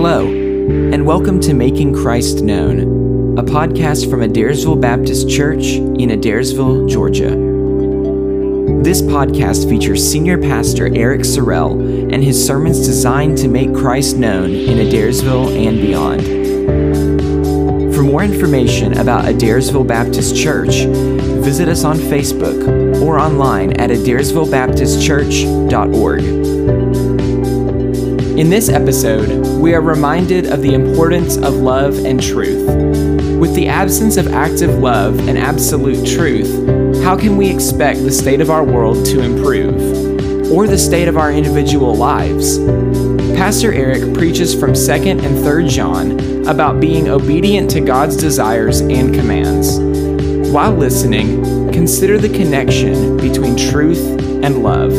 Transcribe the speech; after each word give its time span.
Hello, 0.00 0.28
and 0.28 1.04
welcome 1.04 1.40
to 1.40 1.54
Making 1.54 1.92
Christ 1.92 2.44
Known, 2.44 3.36
a 3.36 3.42
podcast 3.42 4.08
from 4.08 4.20
Adairsville 4.20 4.80
Baptist 4.80 5.28
Church 5.28 5.72
in 5.72 6.10
Adairsville, 6.10 6.88
Georgia. 6.88 7.30
This 8.84 9.02
podcast 9.02 9.68
features 9.68 10.08
Senior 10.08 10.38
Pastor 10.38 10.86
Eric 10.94 11.22
Sorrell 11.22 12.12
and 12.12 12.22
his 12.22 12.46
sermons 12.46 12.86
designed 12.86 13.38
to 13.38 13.48
make 13.48 13.74
Christ 13.74 14.18
known 14.18 14.52
in 14.52 14.78
Adairsville 14.78 15.50
and 15.66 15.80
beyond. 15.80 16.22
For 17.92 18.04
more 18.04 18.22
information 18.22 18.98
about 18.98 19.24
Adairsville 19.24 19.88
Baptist 19.88 20.36
Church, 20.36 20.84
visit 21.42 21.68
us 21.68 21.82
on 21.82 21.96
Facebook 21.96 23.02
or 23.02 23.18
online 23.18 23.72
at 23.80 23.90
adairsvillebaptistchurch.org. 23.90 26.77
In 28.38 28.50
this 28.50 28.68
episode, 28.68 29.58
we 29.60 29.74
are 29.74 29.80
reminded 29.80 30.46
of 30.46 30.62
the 30.62 30.72
importance 30.72 31.36
of 31.36 31.54
love 31.54 32.04
and 32.04 32.22
truth. 32.22 32.68
With 33.36 33.52
the 33.56 33.66
absence 33.66 34.16
of 34.16 34.28
active 34.28 34.78
love 34.78 35.18
and 35.26 35.36
absolute 35.36 36.06
truth, 36.06 37.02
how 37.02 37.16
can 37.16 37.36
we 37.36 37.50
expect 37.50 37.98
the 38.04 38.12
state 38.12 38.40
of 38.40 38.48
our 38.48 38.62
world 38.62 39.04
to 39.06 39.22
improve? 39.22 40.52
Or 40.52 40.68
the 40.68 40.78
state 40.78 41.08
of 41.08 41.16
our 41.16 41.32
individual 41.32 41.96
lives? 41.96 42.58
Pastor 43.36 43.72
Eric 43.72 44.14
preaches 44.14 44.54
from 44.54 44.70
2nd 44.70 45.20
and 45.20 45.44
3rd 45.44 45.68
John 45.68 46.48
about 46.48 46.80
being 46.80 47.08
obedient 47.08 47.68
to 47.72 47.80
God's 47.80 48.16
desires 48.16 48.82
and 48.82 49.12
commands. 49.12 49.80
While 50.52 50.74
listening, 50.74 51.72
consider 51.72 52.18
the 52.18 52.28
connection 52.28 53.16
between 53.16 53.56
truth 53.56 53.98
and 54.44 54.62
love. 54.62 54.94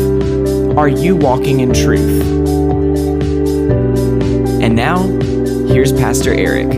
Are 0.76 0.88
you 0.88 1.16
walking 1.16 1.60
in 1.60 1.72
truth? 1.72 2.39
And 4.60 4.76
now, 4.76 5.06
here's 5.72 5.90
Pastor 5.90 6.34
Eric. 6.34 6.68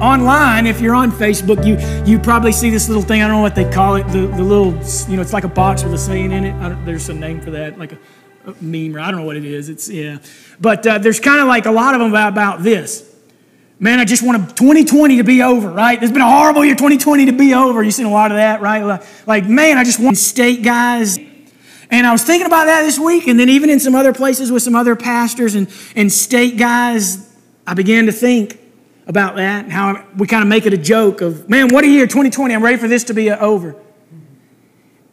Online, 0.00 0.66
if 0.66 0.80
you're 0.80 0.94
on 0.94 1.12
Facebook, 1.12 1.62
you 1.66 1.76
you 2.10 2.18
probably 2.18 2.52
see 2.52 2.70
this 2.70 2.88
little 2.88 3.02
thing. 3.02 3.20
I 3.20 3.26
don't 3.26 3.36
know 3.36 3.42
what 3.42 3.54
they 3.54 3.70
call 3.70 3.96
it. 3.96 4.04
The, 4.04 4.28
the 4.28 4.42
little, 4.42 4.72
you 5.10 5.16
know, 5.16 5.22
it's 5.22 5.34
like 5.34 5.44
a 5.44 5.48
box 5.48 5.84
with 5.84 5.92
a 5.92 5.98
saying 5.98 6.32
in 6.32 6.44
it. 6.46 6.86
there's 6.86 7.10
a 7.10 7.12
name 7.12 7.42
for 7.42 7.50
that, 7.50 7.78
like 7.78 7.92
a, 7.92 7.98
a, 8.46 8.54
meme, 8.62 8.96
or 8.96 9.00
I 9.00 9.10
don't 9.10 9.20
know 9.20 9.26
what 9.26 9.36
it 9.36 9.44
is. 9.44 9.68
It's 9.68 9.90
yeah, 9.90 10.20
but 10.58 10.86
uh, 10.86 10.96
there's 10.96 11.20
kind 11.20 11.40
of 11.40 11.48
like 11.48 11.66
a 11.66 11.70
lot 11.70 11.94
of 11.94 12.00
them 12.00 12.08
about, 12.08 12.32
about 12.32 12.62
this. 12.62 13.04
Man, 13.78 13.98
I 13.98 14.06
just 14.06 14.22
want 14.22 14.56
2020 14.56 15.18
to 15.18 15.24
be 15.24 15.42
over, 15.42 15.68
right? 15.68 16.02
It's 16.02 16.10
been 16.10 16.22
a 16.22 16.30
horrible 16.30 16.64
year, 16.64 16.74
2020 16.76 17.26
to 17.26 17.32
be 17.32 17.52
over. 17.52 17.82
You've 17.82 17.92
seen 17.92 18.06
a 18.06 18.10
lot 18.10 18.30
of 18.30 18.38
that, 18.38 18.62
right? 18.62 18.82
Like, 18.82 19.26
like 19.26 19.44
man, 19.44 19.76
I 19.76 19.84
just 19.84 20.00
want 20.00 20.16
state 20.16 20.62
guys 20.62 21.17
and 21.90 22.06
I 22.06 22.12
was 22.12 22.22
thinking 22.22 22.46
about 22.46 22.66
that 22.66 22.82
this 22.82 22.98
week, 22.98 23.26
and 23.26 23.40
then 23.40 23.48
even 23.48 23.70
in 23.70 23.80
some 23.80 23.94
other 23.94 24.12
places 24.12 24.52
with 24.52 24.62
some 24.62 24.74
other 24.74 24.94
pastors 24.94 25.54
and, 25.54 25.68
and 25.96 26.12
state 26.12 26.58
guys, 26.58 27.34
I 27.66 27.74
began 27.74 28.06
to 28.06 28.12
think 28.12 28.60
about 29.06 29.36
that 29.36 29.64
and 29.64 29.72
how 29.72 30.04
we 30.16 30.26
kind 30.26 30.42
of 30.42 30.48
make 30.48 30.66
it 30.66 30.74
a 30.74 30.78
joke 30.78 31.22
of, 31.22 31.48
man, 31.48 31.68
what 31.68 31.84
a 31.84 31.88
year, 31.88 32.06
2020, 32.06 32.54
I'm 32.54 32.62
ready 32.62 32.76
for 32.76 32.88
this 32.88 33.04
to 33.04 33.14
be 33.14 33.30
uh, 33.30 33.38
over. 33.38 33.74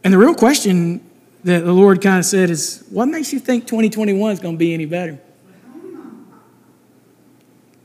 And 0.03 0.13
the 0.13 0.17
real 0.17 0.35
question 0.35 1.01
that 1.45 1.63
the 1.63 1.71
Lord 1.71 2.01
kind 2.01 2.19
of 2.19 2.25
said 2.25 2.49
is, 2.49 2.85
what 2.89 3.07
makes 3.07 3.31
you 3.31 3.39
think 3.39 3.67
2021 3.67 4.31
is 4.33 4.39
going 4.39 4.55
to 4.55 4.59
be 4.59 4.73
any 4.73 4.85
better? 4.85 5.19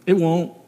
It 0.04 0.14
won't. 0.14 0.59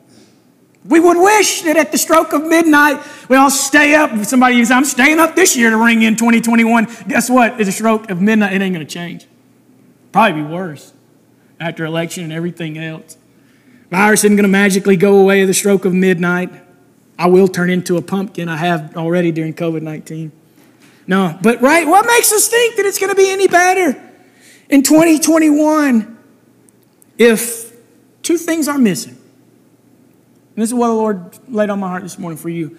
We 0.85 0.99
would 0.99 1.17
wish 1.17 1.63
that 1.63 1.77
at 1.77 1.93
the 1.93 1.99
stroke 1.99 2.33
of 2.33 2.45
midnight, 2.45 3.01
we 3.29 3.37
all 3.37 3.51
stay 3.51 3.95
up. 3.95 4.11
Somebody 4.25 4.59
says, 4.59 4.73
I'm 4.73 4.85
staying 4.85 5.21
up 5.21 5.37
this 5.37 5.57
year 5.57 5.71
to 5.71 5.77
ring 5.77 6.03
in 6.03 6.17
2021. 6.17 6.89
Guess 7.07 7.31
what? 7.31 7.53
At 7.53 7.67
the 7.67 7.73
stroke 7.73 8.11
of 8.11 8.21
midnight, 8.21 8.53
it 8.53 8.63
ain't 8.63 8.75
going 8.75 8.85
to 8.87 8.93
change. 8.93 9.27
Probably 10.11 10.43
be 10.43 10.49
worse 10.49 10.93
after 11.61 11.85
election 11.85 12.25
and 12.25 12.33
everything 12.33 12.79
else. 12.79 13.17
Virus 13.91 14.25
isn't 14.25 14.37
going 14.37 14.45
to 14.45 14.49
magically 14.49 14.97
go 14.97 15.19
away 15.19 15.43
at 15.43 15.47
the 15.47 15.55
stroke 15.55 15.85
of 15.85 15.95
midnight. 15.95 16.51
I 17.19 17.27
will 17.27 17.47
turn 17.47 17.71
into 17.71 17.97
a 17.97 18.03
pumpkin. 18.03 18.49
I 18.49 18.57
have 18.57 18.97
already 18.97 19.31
during 19.31 19.55
COVID 19.55 19.83
19. 19.83 20.33
No, 21.07 21.39
but 21.43 21.61
right, 21.61 21.87
what 21.87 22.07
makes 22.07 22.33
us 22.33 22.49
think 22.49 22.77
that 22.77 22.87
it's 22.87 22.99
going 22.99 23.11
to 23.11 23.17
be 23.17 23.31
any 23.31 23.49
better 23.49 24.01
in 24.69 24.83
2021 24.83 26.19
if 27.19 27.73
two 28.23 28.37
things 28.37 28.67
are 28.67 28.79
missing? 28.79 29.19
And 30.55 30.63
this 30.63 30.71
is 30.71 30.75
what 30.75 30.89
the 30.89 30.95
Lord 30.95 31.39
laid 31.49 31.71
on 31.71 31.81
my 31.81 31.89
heart 31.89 32.03
this 32.03 32.19
morning 32.19 32.39
for 32.39 32.49
you 32.49 32.77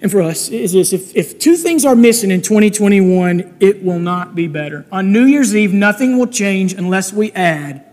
and 0.00 0.10
for 0.10 0.20
us 0.20 0.48
is 0.50 0.72
this 0.72 0.92
if, 0.92 1.16
if 1.16 1.38
two 1.38 1.56
things 1.56 1.84
are 1.84 1.96
missing 1.96 2.30
in 2.30 2.42
2021, 2.42 3.56
it 3.60 3.82
will 3.82 3.98
not 3.98 4.34
be 4.34 4.46
better. 4.46 4.84
On 4.92 5.12
New 5.12 5.24
Year's 5.24 5.56
Eve, 5.56 5.72
nothing 5.72 6.18
will 6.18 6.26
change 6.26 6.74
unless 6.74 7.12
we 7.12 7.32
add 7.32 7.84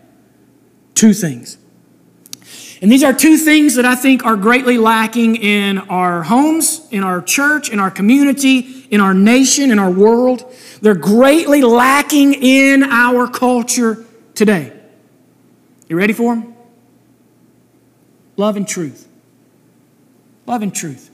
two 0.95 1.13
things. 1.13 1.57
And 2.81 2.91
these 2.91 3.03
are 3.03 3.13
two 3.13 3.37
things 3.37 3.75
that 3.75 3.85
I 3.85 3.95
think 3.95 4.25
are 4.25 4.35
greatly 4.35 4.77
lacking 4.77 5.37
in 5.37 5.77
our 5.77 6.23
homes, 6.23 6.85
in 6.91 7.01
our 7.03 7.21
church, 7.21 7.69
in 7.69 7.79
our 7.79 7.89
community, 7.89 8.85
in 8.89 8.99
our 8.99 9.13
nation, 9.13 9.71
in 9.71 9.79
our 9.79 9.89
world. 9.89 10.53
They're 10.81 10.93
greatly 10.93 11.61
lacking 11.61 12.33
in 12.33 12.83
our 12.83 13.29
culture 13.29 14.05
today. 14.35 14.73
You 15.87 15.95
ready 15.95 16.11
for 16.11 16.35
them? 16.35 16.52
Love 18.37 18.57
and 18.57 18.67
truth. 18.67 19.07
Love 20.45 20.61
and 20.61 20.73
truth. 20.73 21.09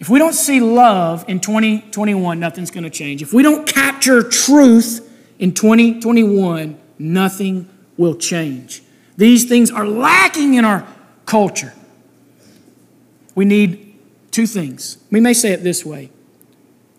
If 0.00 0.08
we 0.08 0.18
don't 0.18 0.34
see 0.34 0.60
love 0.60 1.24
in 1.28 1.40
2021, 1.40 2.40
nothing's 2.40 2.70
going 2.70 2.84
to 2.84 2.90
change. 2.90 3.22
If 3.22 3.32
we 3.32 3.42
don't 3.42 3.66
capture 3.66 4.22
truth 4.22 5.10
in 5.38 5.54
2021, 5.54 6.78
nothing 6.98 7.68
will 7.96 8.16
change. 8.16 8.82
These 9.16 9.44
things 9.44 9.70
are 9.70 9.86
lacking 9.86 10.54
in 10.54 10.64
our 10.64 10.86
culture. 11.26 11.72
We 13.34 13.44
need 13.44 13.96
two 14.30 14.46
things. 14.46 14.98
We 15.10 15.20
may 15.20 15.32
say 15.32 15.52
it 15.52 15.62
this 15.62 15.84
way 15.84 16.10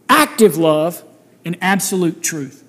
active 0.09 0.57
love 0.57 1.03
and 1.43 1.57
absolute 1.61 2.23
truth. 2.23 2.63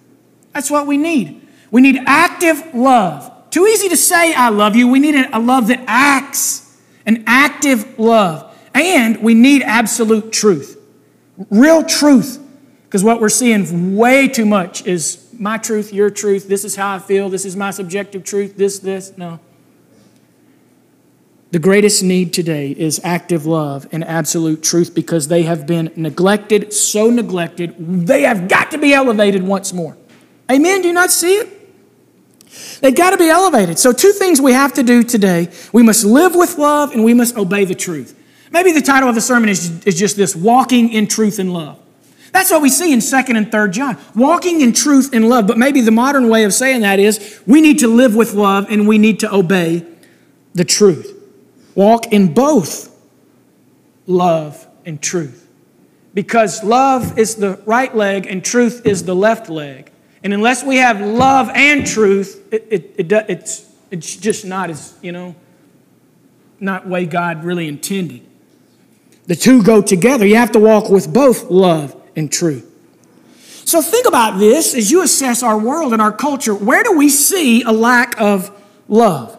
That's 0.52 0.70
what 0.70 0.86
we 0.86 0.96
need. 0.96 1.46
We 1.70 1.80
need 1.80 2.02
active 2.06 2.74
love. 2.74 3.32
Too 3.56 3.66
easy 3.66 3.88
to 3.88 3.96
say, 3.96 4.34
I 4.34 4.50
love 4.50 4.76
you. 4.76 4.86
We 4.86 4.98
need 4.98 5.14
a 5.32 5.38
love 5.38 5.68
that 5.68 5.82
acts, 5.86 6.78
an 7.06 7.24
active 7.26 7.98
love. 7.98 8.54
And 8.74 9.22
we 9.22 9.32
need 9.32 9.62
absolute 9.62 10.30
truth, 10.30 10.78
real 11.48 11.82
truth. 11.82 12.38
Because 12.84 13.02
what 13.02 13.18
we're 13.18 13.30
seeing 13.30 13.96
way 13.96 14.28
too 14.28 14.44
much 14.44 14.84
is 14.86 15.26
my 15.38 15.56
truth, 15.56 15.90
your 15.90 16.10
truth, 16.10 16.48
this 16.48 16.66
is 16.66 16.76
how 16.76 16.96
I 16.96 16.98
feel, 16.98 17.30
this 17.30 17.46
is 17.46 17.56
my 17.56 17.70
subjective 17.70 18.24
truth, 18.24 18.58
this, 18.58 18.78
this. 18.78 19.16
No. 19.16 19.40
The 21.50 21.58
greatest 21.58 22.02
need 22.02 22.34
today 22.34 22.72
is 22.72 23.00
active 23.02 23.46
love 23.46 23.88
and 23.90 24.04
absolute 24.04 24.62
truth 24.62 24.94
because 24.94 25.28
they 25.28 25.44
have 25.44 25.66
been 25.66 25.90
neglected, 25.96 26.74
so 26.74 27.08
neglected, 27.08 27.74
they 27.78 28.20
have 28.20 28.48
got 28.48 28.70
to 28.72 28.76
be 28.76 28.92
elevated 28.92 29.42
once 29.42 29.72
more. 29.72 29.96
Amen? 30.52 30.82
Do 30.82 30.88
you 30.88 30.94
not 30.94 31.10
see 31.10 31.36
it? 31.36 31.55
They've 32.80 32.94
got 32.94 33.10
to 33.10 33.16
be 33.16 33.28
elevated. 33.28 33.78
So, 33.78 33.92
two 33.92 34.12
things 34.12 34.40
we 34.40 34.52
have 34.52 34.72
to 34.74 34.82
do 34.82 35.02
today 35.02 35.48
we 35.72 35.82
must 35.82 36.04
live 36.04 36.34
with 36.34 36.58
love 36.58 36.92
and 36.92 37.04
we 37.04 37.14
must 37.14 37.36
obey 37.36 37.64
the 37.64 37.74
truth. 37.74 38.18
Maybe 38.50 38.72
the 38.72 38.80
title 38.80 39.08
of 39.08 39.14
the 39.14 39.20
sermon 39.20 39.48
is, 39.48 39.84
is 39.84 39.98
just 39.98 40.16
this 40.16 40.36
walking 40.36 40.92
in 40.92 41.08
truth 41.08 41.38
and 41.38 41.52
love. 41.52 41.78
That's 42.32 42.50
what 42.50 42.60
we 42.60 42.68
see 42.68 42.92
in 42.92 42.98
2nd 42.98 43.36
and 43.36 43.46
3rd 43.46 43.72
John 43.72 43.98
walking 44.14 44.60
in 44.60 44.72
truth 44.72 45.14
and 45.14 45.28
love. 45.28 45.46
But 45.46 45.58
maybe 45.58 45.80
the 45.80 45.90
modern 45.90 46.28
way 46.28 46.44
of 46.44 46.52
saying 46.52 46.82
that 46.82 46.98
is 46.98 47.40
we 47.46 47.60
need 47.60 47.78
to 47.78 47.88
live 47.88 48.14
with 48.14 48.34
love 48.34 48.66
and 48.70 48.86
we 48.86 48.98
need 48.98 49.20
to 49.20 49.34
obey 49.34 49.84
the 50.54 50.64
truth. 50.64 51.12
Walk 51.74 52.12
in 52.12 52.34
both 52.34 52.94
love 54.06 54.66
and 54.84 55.00
truth. 55.00 55.48
Because 56.14 56.62
love 56.64 57.18
is 57.18 57.36
the 57.36 57.60
right 57.66 57.94
leg 57.94 58.26
and 58.26 58.44
truth 58.44 58.86
is 58.86 59.04
the 59.04 59.14
left 59.14 59.48
leg. 59.48 59.90
And 60.22 60.32
unless 60.32 60.64
we 60.64 60.76
have 60.76 61.00
love 61.00 61.50
and 61.50 61.86
truth, 61.86 62.42
it, 62.52 62.66
it, 62.70 62.94
it, 62.98 63.12
it's, 63.28 63.70
it's 63.90 64.16
just 64.16 64.44
not 64.44 64.70
as, 64.70 64.94
you 65.02 65.12
know, 65.12 65.34
not 66.58 66.86
way 66.88 67.06
God 67.06 67.44
really 67.44 67.68
intended. 67.68 68.26
The 69.26 69.36
two 69.36 69.62
go 69.62 69.82
together. 69.82 70.24
You 70.24 70.36
have 70.36 70.52
to 70.52 70.60
walk 70.60 70.88
with 70.88 71.12
both 71.12 71.50
love 71.50 71.94
and 72.14 72.32
truth. 72.32 72.72
So 73.64 73.82
think 73.82 74.06
about 74.06 74.38
this 74.38 74.74
as 74.74 74.92
you 74.92 75.02
assess 75.02 75.42
our 75.42 75.58
world 75.58 75.92
and 75.92 76.00
our 76.00 76.12
culture. 76.12 76.54
Where 76.54 76.84
do 76.84 76.96
we 76.96 77.08
see 77.08 77.62
a 77.62 77.72
lack 77.72 78.20
of 78.20 78.50
love? 78.88 79.36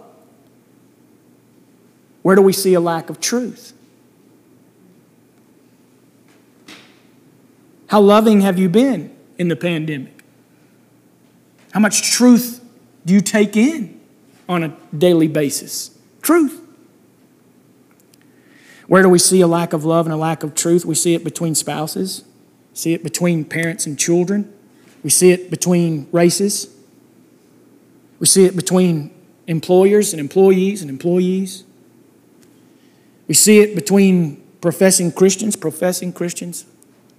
Where 2.23 2.35
do 2.35 2.41
we 2.41 2.51
see 2.51 2.73
a 2.73 2.81
lack 2.81 3.09
of 3.09 3.21
truth? 3.21 3.71
How 7.87 8.01
loving 8.01 8.41
have 8.41 8.59
you 8.59 8.67
been 8.67 9.15
in 9.37 9.47
the 9.47 9.55
pandemic? 9.55 10.16
How 11.77 11.81
much 11.81 12.09
truth 12.09 12.67
do 13.05 13.13
you 13.13 13.21
take 13.21 13.55
in 13.55 14.01
on 14.49 14.63
a 14.63 14.75
daily 14.97 15.27
basis? 15.27 15.95
Truth. 16.23 16.59
Where 18.87 19.03
do 19.03 19.09
we 19.09 19.19
see 19.19 19.41
a 19.41 19.47
lack 19.47 19.73
of 19.73 19.85
love 19.85 20.07
and 20.07 20.11
a 20.11 20.17
lack 20.17 20.41
of 20.41 20.55
truth? 20.55 20.85
We 20.85 20.95
see 20.95 21.13
it 21.13 21.23
between 21.23 21.53
spouses, 21.53 22.23
see 22.73 22.95
it 22.95 23.03
between 23.03 23.45
parents 23.45 23.85
and 23.85 23.95
children, 23.99 24.51
we 25.03 25.11
see 25.11 25.29
it 25.29 25.51
between 25.51 26.07
races, 26.11 26.75
we 28.17 28.25
see 28.25 28.45
it 28.45 28.55
between 28.55 29.13
employers 29.45 30.13
and 30.13 30.19
employees 30.19 30.81
and 30.81 30.89
employees. 30.89 31.63
We 33.27 33.35
see 33.35 33.59
it 33.59 33.75
between 33.75 34.41
professing 34.61 35.11
Christians, 35.11 35.55
professing 35.55 36.11
Christians, 36.11 36.65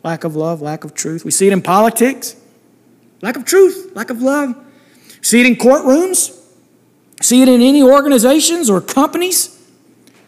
lack 0.02 0.24
of 0.24 0.34
love, 0.34 0.60
lack 0.60 0.82
of 0.82 0.94
truth. 0.94 1.24
We 1.24 1.30
see 1.30 1.46
it 1.46 1.52
in 1.52 1.62
politics, 1.62 2.34
lack 3.20 3.36
of 3.36 3.44
truth, 3.44 3.92
lack 3.94 4.10
of 4.10 4.22
love. 4.22 4.54
See 5.22 5.40
it 5.40 5.46
in 5.46 5.56
courtrooms, 5.56 6.38
see 7.20 7.42
it 7.42 7.48
in 7.48 7.60
any 7.60 7.82
organizations 7.82 8.70
or 8.70 8.80
companies, 8.80 9.68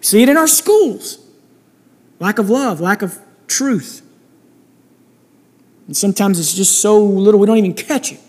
see 0.00 0.22
it 0.22 0.28
in 0.28 0.36
our 0.36 0.46
schools. 0.46 1.18
Lack 2.18 2.38
of 2.38 2.50
love, 2.50 2.80
lack 2.80 3.02
of 3.02 3.18
truth. 3.46 4.02
And 5.86 5.96
sometimes 5.96 6.38
it's 6.38 6.54
just 6.54 6.80
so 6.80 7.02
little 7.02 7.40
we 7.40 7.46
don't 7.46 7.56
even 7.56 7.74
catch 7.74 8.12
it. 8.12 8.20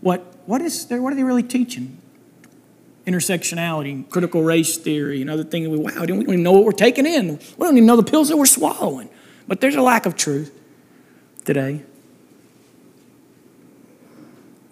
What, 0.00 0.20
what, 0.46 0.62
is 0.62 0.86
there, 0.86 1.02
what 1.02 1.12
are 1.12 1.16
they 1.16 1.24
really 1.24 1.42
teaching? 1.42 1.98
Intersectionality, 3.06 4.08
critical 4.08 4.42
race 4.42 4.76
theory, 4.76 5.20
and 5.20 5.28
other 5.28 5.44
things. 5.44 5.68
We, 5.68 5.76
wow, 5.76 5.90
we 6.00 6.06
don't 6.06 6.22
even 6.22 6.42
know 6.42 6.52
what 6.52 6.64
we're 6.64 6.72
taking 6.72 7.04
in. 7.04 7.36
We 7.36 7.66
don't 7.66 7.76
even 7.76 7.86
know 7.86 7.96
the 7.96 8.02
pills 8.04 8.28
that 8.28 8.36
we're 8.36 8.46
swallowing. 8.46 9.10
But 9.48 9.60
there's 9.60 9.74
a 9.74 9.82
lack 9.82 10.06
of 10.06 10.16
truth 10.16 10.58
today. 11.44 11.82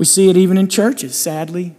We 0.01 0.07
see 0.07 0.31
it 0.31 0.37
even 0.39 0.57
in 0.57 0.69
churches, 0.69 1.15
sadly. 1.15 1.75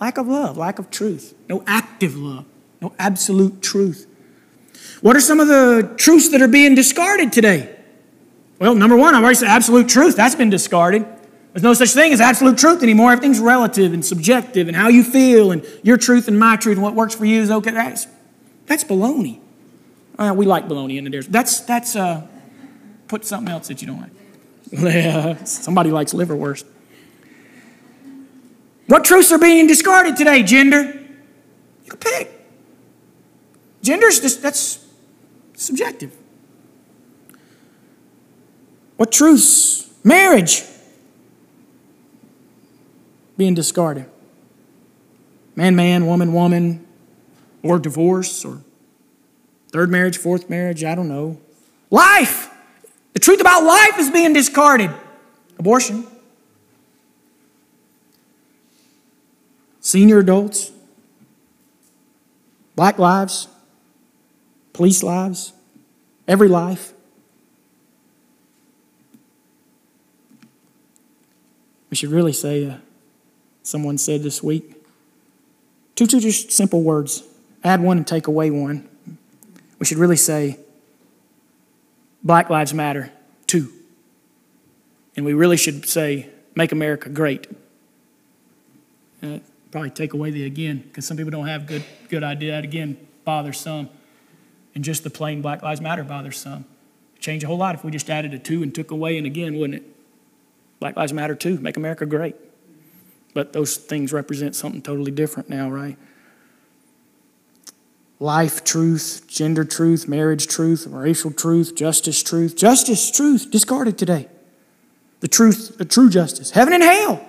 Lack 0.00 0.16
of 0.16 0.26
love, 0.26 0.56
lack 0.56 0.78
of 0.78 0.88
truth, 0.88 1.34
no 1.46 1.62
active 1.66 2.16
love, 2.16 2.46
no 2.80 2.94
absolute 2.98 3.60
truth. 3.60 4.06
What 5.02 5.14
are 5.14 5.20
some 5.20 5.38
of 5.38 5.48
the 5.48 5.92
truths 5.98 6.30
that 6.30 6.40
are 6.40 6.48
being 6.48 6.74
discarded 6.74 7.30
today? 7.30 7.76
Well, 8.58 8.74
number 8.74 8.96
one, 8.96 9.14
I've 9.14 9.22
already 9.22 9.34
said 9.34 9.48
absolute 9.48 9.86
truth. 9.90 10.16
That's 10.16 10.34
been 10.34 10.48
discarded. 10.48 11.04
There's 11.52 11.62
no 11.62 11.74
such 11.74 11.90
thing 11.90 12.14
as 12.14 12.22
absolute 12.22 12.56
truth 12.56 12.82
anymore. 12.82 13.12
Everything's 13.12 13.38
relative 13.38 13.92
and 13.92 14.02
subjective, 14.02 14.66
and 14.66 14.74
how 14.74 14.88
you 14.88 15.04
feel, 15.04 15.52
and 15.52 15.66
your 15.82 15.98
truth 15.98 16.26
and 16.26 16.38
my 16.38 16.56
truth, 16.56 16.78
and 16.78 16.82
what 16.82 16.94
works 16.94 17.14
for 17.14 17.26
you 17.26 17.42
is 17.42 17.50
okay. 17.50 17.72
That's, 17.72 18.06
that's 18.64 18.84
baloney. 18.84 19.40
Uh, 20.18 20.32
we 20.34 20.46
like 20.46 20.68
baloney 20.68 20.96
in 20.96 21.10
there. 21.10 21.20
That's, 21.20 21.60
that's 21.60 21.96
uh, 21.96 22.26
put 23.08 23.26
something 23.26 23.52
else 23.52 23.68
that 23.68 23.82
you 23.82 23.88
don't 23.88 24.00
like. 24.00 25.46
Somebody 25.46 25.90
likes 25.90 26.14
liverwurst. 26.14 26.64
What 28.88 29.04
truths 29.04 29.30
are 29.32 29.38
being 29.38 29.66
discarded 29.66 30.16
today? 30.16 30.42
Gender. 30.42 30.98
You 31.84 31.92
pick. 32.00 32.30
Gender's 33.82 34.18
just, 34.20 34.42
that's 34.42 34.84
subjective. 35.54 36.16
What 38.96 39.12
truths? 39.12 39.90
Marriage 40.02 40.62
being 43.36 43.54
discarded. 43.54 44.06
Man, 45.54 45.76
man, 45.76 46.06
woman, 46.06 46.32
woman, 46.32 46.86
or 47.62 47.78
divorce, 47.78 48.44
or 48.44 48.62
third 49.70 49.90
marriage, 49.90 50.16
fourth 50.16 50.48
marriage, 50.48 50.82
I 50.82 50.94
don't 50.94 51.08
know. 51.08 51.38
Life! 51.90 52.50
The 53.12 53.20
truth 53.20 53.40
about 53.40 53.64
life 53.64 53.98
is 53.98 54.10
being 54.10 54.32
discarded. 54.32 54.90
Abortion. 55.58 56.06
Senior 59.88 60.18
adults. 60.18 60.70
Black 62.76 62.98
lives. 62.98 63.48
Police 64.74 65.02
lives. 65.02 65.54
Every 66.28 66.46
life. 66.46 66.92
We 71.88 71.96
should 71.96 72.10
really 72.10 72.34
say, 72.34 72.68
uh, 72.68 72.74
someone 73.62 73.96
said 73.96 74.22
this 74.22 74.42
week, 74.42 74.74
two, 75.94 76.06
two 76.06 76.20
just 76.20 76.52
simple 76.52 76.82
words 76.82 77.22
add 77.64 77.80
one 77.80 77.96
and 77.96 78.06
take 78.06 78.26
away 78.26 78.50
one. 78.50 78.86
We 79.78 79.86
should 79.86 79.96
really 79.96 80.16
say, 80.18 80.58
Black 82.22 82.50
Lives 82.50 82.74
Matter, 82.74 83.10
too. 83.46 83.72
And 85.16 85.24
we 85.24 85.32
really 85.32 85.56
should 85.56 85.88
say, 85.88 86.28
Make 86.54 86.72
America 86.72 87.08
Great. 87.08 87.46
Uh, 89.22 89.38
probably 89.70 89.90
take 89.90 90.12
away 90.12 90.30
the 90.30 90.44
again, 90.44 90.78
because 90.78 91.06
some 91.06 91.16
people 91.16 91.30
don't 91.30 91.46
have 91.46 91.66
good, 91.66 91.84
good 92.08 92.24
idea. 92.24 92.52
That 92.52 92.64
again 92.64 92.96
bothers 93.24 93.58
some. 93.58 93.90
And 94.74 94.84
just 94.84 95.02
the 95.02 95.10
plain 95.10 95.42
Black 95.42 95.62
Lives 95.62 95.80
Matter 95.80 96.04
bothers 96.04 96.38
some. 96.38 96.64
Change 97.18 97.42
a 97.42 97.46
whole 97.46 97.58
lot 97.58 97.74
if 97.74 97.84
we 97.84 97.90
just 97.90 98.08
added 98.08 98.32
a 98.32 98.38
two 98.38 98.62
and 98.62 98.74
took 98.74 98.90
away 98.90 99.18
and 99.18 99.26
again, 99.26 99.58
wouldn't 99.58 99.82
it? 99.82 99.96
Black 100.78 100.96
Lives 100.96 101.12
Matter 101.12 101.34
too, 101.34 101.58
make 101.58 101.76
America 101.76 102.06
great. 102.06 102.36
But 103.34 103.52
those 103.52 103.76
things 103.76 104.12
represent 104.12 104.54
something 104.54 104.82
totally 104.82 105.10
different 105.10 105.48
now, 105.48 105.68
right? 105.68 105.98
Life 108.20 108.64
truth, 108.64 109.24
gender 109.28 109.64
truth, 109.64 110.08
marriage 110.08 110.46
truth, 110.46 110.86
racial 110.88 111.30
truth, 111.30 111.74
justice 111.76 112.22
truth. 112.22 112.56
Justice 112.56 113.10
truth 113.10 113.50
discarded 113.50 113.96
today. 113.96 114.28
The 115.20 115.28
truth, 115.28 115.78
the 115.78 115.84
true 115.84 116.10
justice. 116.10 116.50
Heaven 116.50 116.72
and 116.72 116.82
hell. 116.82 117.24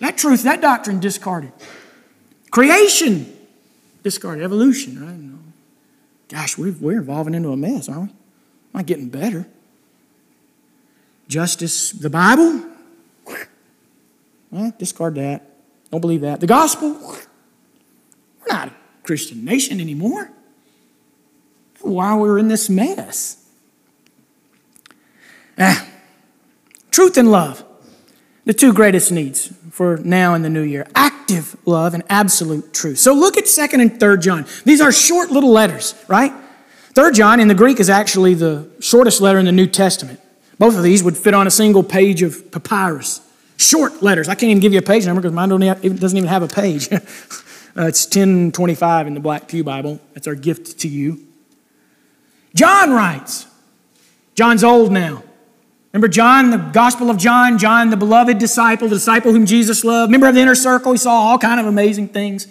That 0.00 0.16
truth, 0.16 0.42
that 0.42 0.60
doctrine 0.60 0.98
discarded. 0.98 1.52
Creation 2.52 3.36
discarded. 4.04 4.44
Evolution, 4.44 5.04
right? 5.04 5.18
Gosh, 6.28 6.56
we 6.56 6.70
are 6.70 6.98
evolving 6.98 7.34
into 7.34 7.50
a 7.50 7.56
mess, 7.56 7.88
aren't 7.88 8.10
we? 8.10 8.16
Not 8.72 8.86
getting 8.86 9.08
better. 9.08 9.46
Justice, 11.28 11.90
the 11.90 12.08
Bible, 12.08 12.64
discard 14.78 15.14
that. 15.16 15.46
Don't 15.90 16.00
believe 16.00 16.20
that. 16.20 16.40
The 16.40 16.46
gospel, 16.46 16.92
we're 16.92 18.48
not 18.48 18.68
a 18.68 18.72
Christian 19.02 19.44
nation 19.44 19.80
anymore. 19.80 20.30
Why 21.80 22.14
we're 22.16 22.38
in 22.38 22.48
this 22.48 22.70
mess. 22.70 23.44
Ah, 25.58 25.86
truth 26.90 27.16
and 27.18 27.30
love, 27.30 27.64
the 28.44 28.52
two 28.52 28.72
greatest 28.72 29.12
needs 29.12 29.52
for 29.70 29.98
now 29.98 30.34
in 30.34 30.42
the 30.42 30.50
new 30.50 30.62
year 30.62 30.86
active 30.94 31.56
love 31.64 31.94
and 31.94 32.02
absolute 32.08 32.74
truth. 32.74 32.98
So 32.98 33.14
look 33.14 33.36
at 33.36 33.44
2nd 33.44 33.80
and 33.80 33.90
3rd 33.92 34.22
John. 34.22 34.46
These 34.64 34.80
are 34.80 34.92
short 34.92 35.30
little 35.30 35.50
letters, 35.50 35.94
right? 36.08 36.32
3rd 36.94 37.14
John 37.14 37.40
in 37.40 37.48
the 37.48 37.54
Greek 37.54 37.80
is 37.80 37.88
actually 37.88 38.34
the 38.34 38.68
shortest 38.80 39.20
letter 39.20 39.38
in 39.38 39.46
the 39.46 39.52
New 39.52 39.66
Testament. 39.66 40.20
Both 40.58 40.76
of 40.76 40.82
these 40.82 41.02
would 41.02 41.16
fit 41.16 41.34
on 41.34 41.46
a 41.46 41.50
single 41.50 41.82
page 41.82 42.22
of 42.22 42.50
papyrus. 42.52 43.20
Short 43.56 44.02
letters. 44.02 44.28
I 44.28 44.34
can't 44.34 44.50
even 44.50 44.60
give 44.60 44.72
you 44.72 44.80
a 44.80 44.82
page 44.82 45.06
number 45.06 45.22
because 45.22 45.32
mine 45.32 45.48
doesn't 45.48 46.16
even 46.16 46.28
have 46.28 46.42
a 46.42 46.48
page. 46.48 46.92
uh, 46.92 46.98
it's 47.86 48.04
1025 48.04 49.06
in 49.06 49.14
the 49.14 49.20
Black 49.20 49.48
Pew 49.48 49.64
Bible. 49.64 50.00
That's 50.14 50.26
our 50.26 50.34
gift 50.34 50.80
to 50.80 50.88
you. 50.88 51.26
John 52.54 52.90
writes. 52.92 53.46
John's 54.34 54.64
old 54.64 54.92
now. 54.92 55.22
Remember 55.92 56.08
John, 56.08 56.50
the 56.50 56.56
Gospel 56.56 57.10
of 57.10 57.18
John, 57.18 57.58
John, 57.58 57.90
the 57.90 57.98
beloved 57.98 58.38
disciple, 58.38 58.88
the 58.88 58.96
disciple 58.96 59.30
whom 59.32 59.44
Jesus 59.44 59.84
loved. 59.84 60.10
Member 60.10 60.26
of 60.26 60.34
the 60.34 60.40
inner 60.40 60.54
circle, 60.54 60.92
he 60.92 60.98
saw 60.98 61.12
all 61.12 61.38
kind 61.38 61.60
of 61.60 61.66
amazing 61.66 62.08
things. 62.08 62.46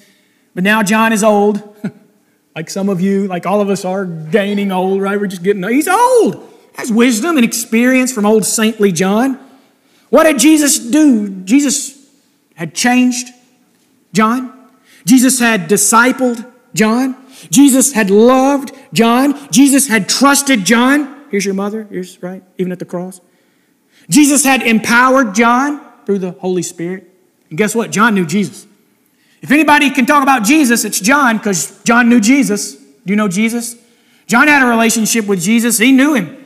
But 0.53 0.63
now 0.63 0.83
John 0.83 1.11
is 1.11 1.23
old, 1.23 1.75
like 2.55 2.69
some 2.69 2.87
of 2.87 3.01
you, 3.01 3.27
like 3.27 3.47
all 3.47 3.59
of 3.59 3.69
us 3.69 3.83
are 3.83 4.05
gaining 4.05 4.71
old, 4.71 5.01
right? 5.01 5.19
We're 5.19 5.25
just 5.25 5.41
getting, 5.41 5.63
old. 5.63 5.73
he's 5.73 5.87
old. 5.87 6.47
Has 6.75 6.91
wisdom 6.91 7.37
and 7.37 7.43
experience 7.43 8.13
from 8.13 8.27
old 8.27 8.45
saintly 8.45 8.91
John. 8.91 9.39
What 10.09 10.23
did 10.23 10.37
Jesus 10.37 10.77
do? 10.77 11.29
Jesus 11.29 12.09
had 12.53 12.75
changed 12.75 13.29
John. 14.13 14.69
Jesus 15.05 15.39
had 15.39 15.67
discipled 15.67 16.45
John. 16.75 17.15
Jesus 17.49 17.93
had 17.93 18.11
loved 18.11 18.71
John. 18.93 19.51
Jesus 19.51 19.87
had 19.87 20.07
trusted 20.07 20.63
John. 20.63 21.25
Here's 21.31 21.45
your 21.45 21.55
mother. 21.55 21.87
Here's, 21.89 22.21
right? 22.21 22.43
Even 22.57 22.71
at 22.71 22.77
the 22.77 22.85
cross. 22.85 23.19
Jesus 24.09 24.43
had 24.43 24.61
empowered 24.61 25.35
John 25.35 25.81
through 26.05 26.19
the 26.19 26.31
Holy 26.31 26.63
Spirit. 26.63 27.09
And 27.49 27.57
guess 27.57 27.75
what? 27.75 27.91
John 27.91 28.15
knew 28.15 28.25
Jesus. 28.25 28.65
If 29.41 29.51
anybody 29.51 29.89
can 29.89 30.05
talk 30.05 30.23
about 30.23 30.43
Jesus, 30.43 30.85
it's 30.85 30.99
John 30.99 31.37
because 31.37 31.81
John 31.83 32.09
knew 32.09 32.19
Jesus. 32.19 32.75
Do 32.75 33.07
you 33.07 33.15
know 33.15 33.27
Jesus? 33.27 33.75
John 34.27 34.47
had 34.47 34.63
a 34.63 34.67
relationship 34.67 35.25
with 35.25 35.41
Jesus. 35.41 35.77
He 35.77 35.91
knew 35.91 36.13
him. 36.13 36.37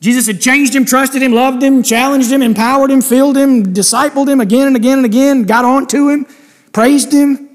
Jesus 0.00 0.26
had 0.26 0.40
changed 0.40 0.74
him, 0.74 0.84
trusted 0.84 1.22
him, 1.22 1.32
loved 1.32 1.62
him, 1.62 1.84
challenged 1.84 2.30
him, 2.32 2.42
empowered 2.42 2.90
him, 2.90 3.00
filled 3.00 3.36
him, 3.36 3.72
discipled 3.72 4.28
him 4.28 4.40
again 4.40 4.66
and 4.66 4.74
again 4.74 4.98
and 4.98 5.06
again, 5.06 5.44
got 5.44 5.64
on 5.64 5.86
to 5.86 6.08
him, 6.08 6.26
praised 6.72 7.12
him. 7.12 7.48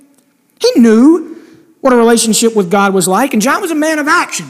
He 0.61 0.79
knew 0.79 1.35
what 1.81 1.91
a 1.91 1.97
relationship 1.97 2.55
with 2.55 2.71
God 2.71 2.93
was 2.93 3.05
like, 3.05 3.33
and 3.33 3.41
John 3.41 3.61
was 3.61 3.71
a 3.71 3.75
man 3.75 3.99
of 3.99 4.07
action. 4.07 4.45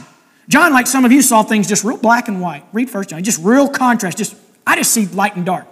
John, 0.48 0.72
like 0.72 0.86
some 0.86 1.04
of 1.04 1.10
you, 1.10 1.22
saw 1.22 1.42
things 1.42 1.66
just 1.68 1.82
real 1.82 1.96
black 1.96 2.28
and 2.28 2.40
white. 2.40 2.64
Read 2.72 2.88
First 2.88 3.10
John, 3.10 3.22
just 3.24 3.42
real 3.42 3.68
contrast. 3.68 4.16
Just 4.16 4.36
I 4.68 4.76
just 4.76 4.92
see 4.92 5.06
light 5.06 5.34
and 5.34 5.46
dark. 5.46 5.66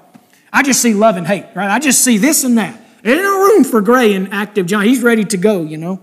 I 0.50 0.62
just 0.62 0.80
see 0.80 0.94
love 0.94 1.18
and 1.18 1.26
hate, 1.26 1.44
right? 1.54 1.70
I 1.70 1.78
just 1.78 2.02
see 2.02 2.16
this 2.16 2.44
and 2.44 2.56
that. 2.56 2.80
There's 3.02 3.20
no 3.20 3.42
room 3.42 3.62
for 3.62 3.82
gray 3.82 4.14
and 4.14 4.32
active 4.32 4.64
John. 4.64 4.84
He's 4.84 5.02
ready 5.02 5.22
to 5.22 5.36
go, 5.36 5.62
you 5.62 5.76
know. 5.76 6.00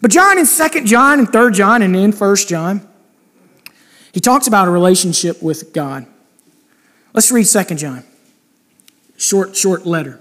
But 0.00 0.10
John 0.10 0.38
in 0.38 0.46
Second 0.46 0.86
John 0.86 1.18
and 1.18 1.28
Third 1.28 1.52
John 1.52 1.82
and 1.82 1.94
in 1.94 2.12
First 2.12 2.48
John, 2.48 2.88
he 4.12 4.20
talks 4.20 4.46
about 4.46 4.66
a 4.66 4.70
relationship 4.70 5.42
with 5.42 5.74
God. 5.74 6.06
Let's 7.12 7.30
read 7.30 7.44
2 7.44 7.74
John. 7.74 8.02
Short, 9.18 9.54
short 9.54 9.84
letter. 9.84 10.20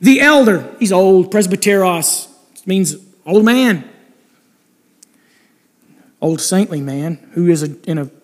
The 0.00 0.20
elder, 0.20 0.72
he's 0.78 0.92
old, 0.92 1.32
presbyteros, 1.32 2.28
means 2.64 2.94
old 3.26 3.44
man. 3.44 3.90
Old 6.20 6.40
saintly 6.40 6.80
man 6.80 7.16
who 7.32 7.48
is 7.48 7.64
a, 7.64 7.90
in 7.90 7.98
an 7.98 8.21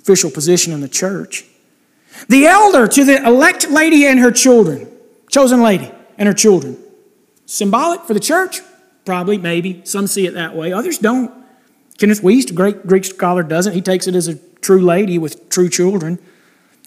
official 0.00 0.30
position 0.30 0.72
in 0.72 0.80
the 0.80 0.88
church. 0.88 1.44
The 2.28 2.46
elder 2.46 2.88
to 2.88 3.04
the 3.04 3.24
elect 3.24 3.70
lady 3.70 4.06
and 4.06 4.18
her 4.18 4.32
children, 4.32 4.88
chosen 5.30 5.62
lady 5.62 5.92
and 6.18 6.26
her 6.26 6.34
children. 6.34 6.76
Symbolic 7.46 8.02
for 8.02 8.14
the 8.14 8.20
church? 8.20 8.60
Probably, 9.04 9.38
maybe. 9.38 9.82
Some 9.84 10.06
see 10.06 10.26
it 10.26 10.34
that 10.34 10.54
way, 10.54 10.72
others 10.72 10.98
don't. 10.98 11.32
Kenneth 11.98 12.22
Wuest, 12.22 12.50
a 12.50 12.54
great 12.54 12.86
Greek 12.86 13.04
scholar, 13.04 13.42
doesn't. 13.42 13.74
He 13.74 13.82
takes 13.82 14.06
it 14.06 14.14
as 14.14 14.28
a 14.28 14.36
true 14.60 14.80
lady 14.80 15.18
with 15.18 15.48
true 15.50 15.68
children. 15.68 16.18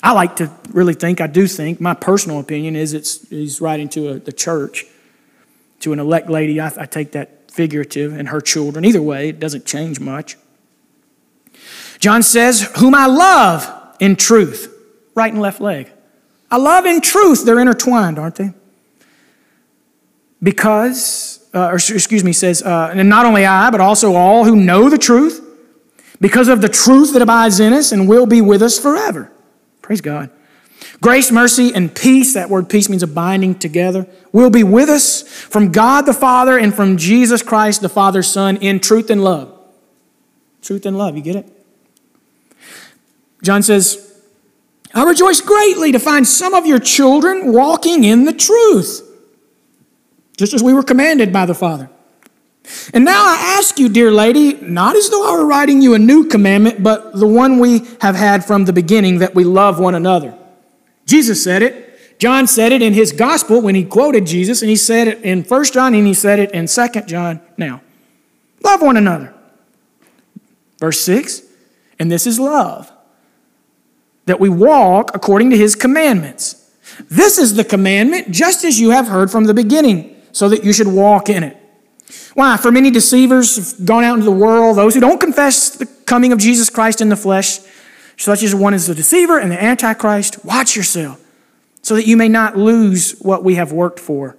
I 0.01 0.11
like 0.11 0.35
to 0.37 0.51
really 0.71 0.93
think, 0.93 1.21
I 1.21 1.27
do 1.27 1.47
think, 1.47 1.79
my 1.79 1.93
personal 1.93 2.39
opinion 2.39 2.75
is 2.75 2.93
it's 2.93 3.27
he's 3.29 3.61
writing 3.61 3.89
to 3.89 4.09
a, 4.09 4.19
the 4.19 4.33
church, 4.33 4.85
to 5.81 5.93
an 5.93 5.99
elect 5.99 6.29
lady. 6.29 6.59
I, 6.59 6.71
I 6.77 6.85
take 6.85 7.11
that 7.13 7.51
figurative, 7.51 8.17
and 8.17 8.29
her 8.29 8.41
children. 8.41 8.83
Either 8.83 9.01
way, 9.01 9.29
it 9.29 9.39
doesn't 9.39 9.65
change 9.65 9.99
much. 9.99 10.37
John 12.03 12.21
says, 12.21 12.69
Whom 12.79 12.93
I 12.93 13.05
love 13.05 13.95
in 13.97 14.17
truth, 14.17 14.77
right 15.15 15.31
and 15.31 15.41
left 15.41 15.61
leg. 15.61 15.89
I 16.51 16.57
love 16.57 16.85
in 16.85 16.99
truth, 16.99 17.45
they're 17.45 17.61
intertwined, 17.61 18.19
aren't 18.19 18.35
they? 18.35 18.53
Because, 20.41 21.49
uh, 21.53 21.69
or 21.69 21.75
excuse 21.75 22.21
me, 22.21 22.33
says, 22.33 22.61
uh, 22.61 22.91
and 22.93 23.07
not 23.07 23.25
only 23.25 23.45
I, 23.45 23.69
but 23.69 23.79
also 23.79 24.15
all 24.15 24.43
who 24.43 24.57
know 24.57 24.89
the 24.89 24.97
truth, 24.97 25.39
because 26.19 26.49
of 26.49 26.59
the 26.59 26.67
truth 26.67 27.13
that 27.13 27.21
abides 27.21 27.61
in 27.61 27.71
us 27.71 27.93
and 27.93 28.05
will 28.05 28.25
be 28.25 28.41
with 28.41 28.61
us 28.61 28.77
forever. 28.77 29.31
Praise 29.81 30.01
God. 30.01 30.29
Grace, 30.99 31.31
mercy, 31.31 31.73
and 31.73 31.95
peace, 31.95 32.33
that 32.33 32.49
word 32.49 32.67
peace 32.67 32.89
means 32.89 33.03
a 33.03 33.07
binding 33.07 33.57
together, 33.57 34.07
will 34.33 34.49
be 34.49 34.65
with 34.65 34.89
us 34.89 35.21
from 35.21 35.71
God 35.71 36.01
the 36.01 36.13
Father 36.13 36.57
and 36.57 36.75
from 36.75 36.97
Jesus 36.97 37.41
Christ 37.41 37.79
the 37.79 37.87
Father's 37.87 38.27
Son 38.27 38.57
in 38.57 38.81
truth 38.81 39.09
and 39.09 39.23
love. 39.23 39.57
Truth 40.61 40.85
and 40.85 40.97
love, 40.97 41.15
you 41.15 41.23
get 41.23 41.37
it? 41.37 41.52
John 43.43 43.61
says, 43.61 44.21
I 44.93 45.03
rejoice 45.03 45.41
greatly 45.41 45.91
to 45.91 45.99
find 45.99 46.27
some 46.27 46.53
of 46.53 46.65
your 46.65 46.79
children 46.79 47.51
walking 47.51 48.03
in 48.03 48.25
the 48.25 48.33
truth, 48.33 49.01
just 50.37 50.53
as 50.53 50.63
we 50.63 50.73
were 50.73 50.83
commanded 50.83 51.31
by 51.31 51.45
the 51.45 51.53
Father. 51.53 51.89
And 52.93 53.03
now 53.03 53.25
I 53.25 53.57
ask 53.57 53.77
you, 53.77 53.89
dear 53.89 54.11
lady, 54.11 54.53
not 54.61 54.95
as 54.95 55.09
though 55.09 55.27
I 55.27 55.37
were 55.37 55.45
writing 55.45 55.81
you 55.81 55.93
a 55.93 55.99
new 55.99 56.27
commandment, 56.27 56.81
but 56.81 57.13
the 57.13 57.27
one 57.27 57.59
we 57.59 57.81
have 57.99 58.15
had 58.15 58.45
from 58.45 58.65
the 58.65 58.73
beginning, 58.73 59.19
that 59.19 59.35
we 59.35 59.43
love 59.43 59.79
one 59.79 59.95
another. 59.95 60.37
Jesus 61.05 61.43
said 61.43 61.61
it. 61.61 62.19
John 62.19 62.47
said 62.47 62.71
it 62.71 62.81
in 62.81 62.93
his 62.93 63.11
gospel 63.11 63.61
when 63.61 63.75
he 63.75 63.83
quoted 63.83 64.25
Jesus, 64.25 64.61
and 64.61 64.69
he 64.69 64.77
said 64.77 65.09
it 65.09 65.21
in 65.23 65.43
1 65.43 65.65
John, 65.65 65.93
and 65.93 66.07
he 66.07 66.13
said 66.13 66.39
it 66.39 66.51
in 66.51 66.67
2 66.67 66.87
John 67.05 67.41
now. 67.57 67.81
Love 68.63 68.81
one 68.81 68.95
another. 68.95 69.33
Verse 70.79 71.01
6 71.01 71.41
And 71.99 72.09
this 72.09 72.25
is 72.25 72.39
love, 72.39 72.92
that 74.25 74.39
we 74.39 74.49
walk 74.49 75.11
according 75.13 75.49
to 75.51 75.57
his 75.57 75.75
commandments. 75.75 76.71
This 77.09 77.37
is 77.37 77.55
the 77.55 77.63
commandment, 77.63 78.31
just 78.31 78.63
as 78.63 78.79
you 78.79 78.91
have 78.91 79.07
heard 79.07 79.31
from 79.31 79.45
the 79.45 79.53
beginning, 79.53 80.21
so 80.31 80.49
that 80.49 80.63
you 80.63 80.73
should 80.73 80.87
walk 80.87 81.29
in 81.29 81.43
it. 81.43 81.57
Why? 82.33 82.57
For 82.57 82.71
many 82.71 82.91
deceivers 82.91 83.55
have 83.55 83.85
gone 83.85 84.03
out 84.03 84.15
into 84.15 84.25
the 84.25 84.31
world, 84.31 84.77
those 84.77 84.93
who 84.93 84.99
don't 84.99 85.19
confess 85.19 85.69
the 85.69 85.85
coming 85.85 86.31
of 86.31 86.39
Jesus 86.39 86.69
Christ 86.69 87.01
in 87.01 87.09
the 87.09 87.15
flesh, 87.15 87.59
such 88.17 88.43
as 88.43 88.53
one 88.53 88.73
is 88.73 88.87
the 88.87 88.95
deceiver 88.95 89.39
and 89.39 89.51
the 89.51 89.61
antichrist. 89.61 90.43
Watch 90.45 90.75
yourself, 90.75 91.23
so 91.81 91.95
that 91.95 92.07
you 92.07 92.17
may 92.17 92.29
not 92.29 92.57
lose 92.57 93.19
what 93.19 93.43
we 93.43 93.55
have 93.55 93.71
worked 93.71 93.99
for, 93.99 94.37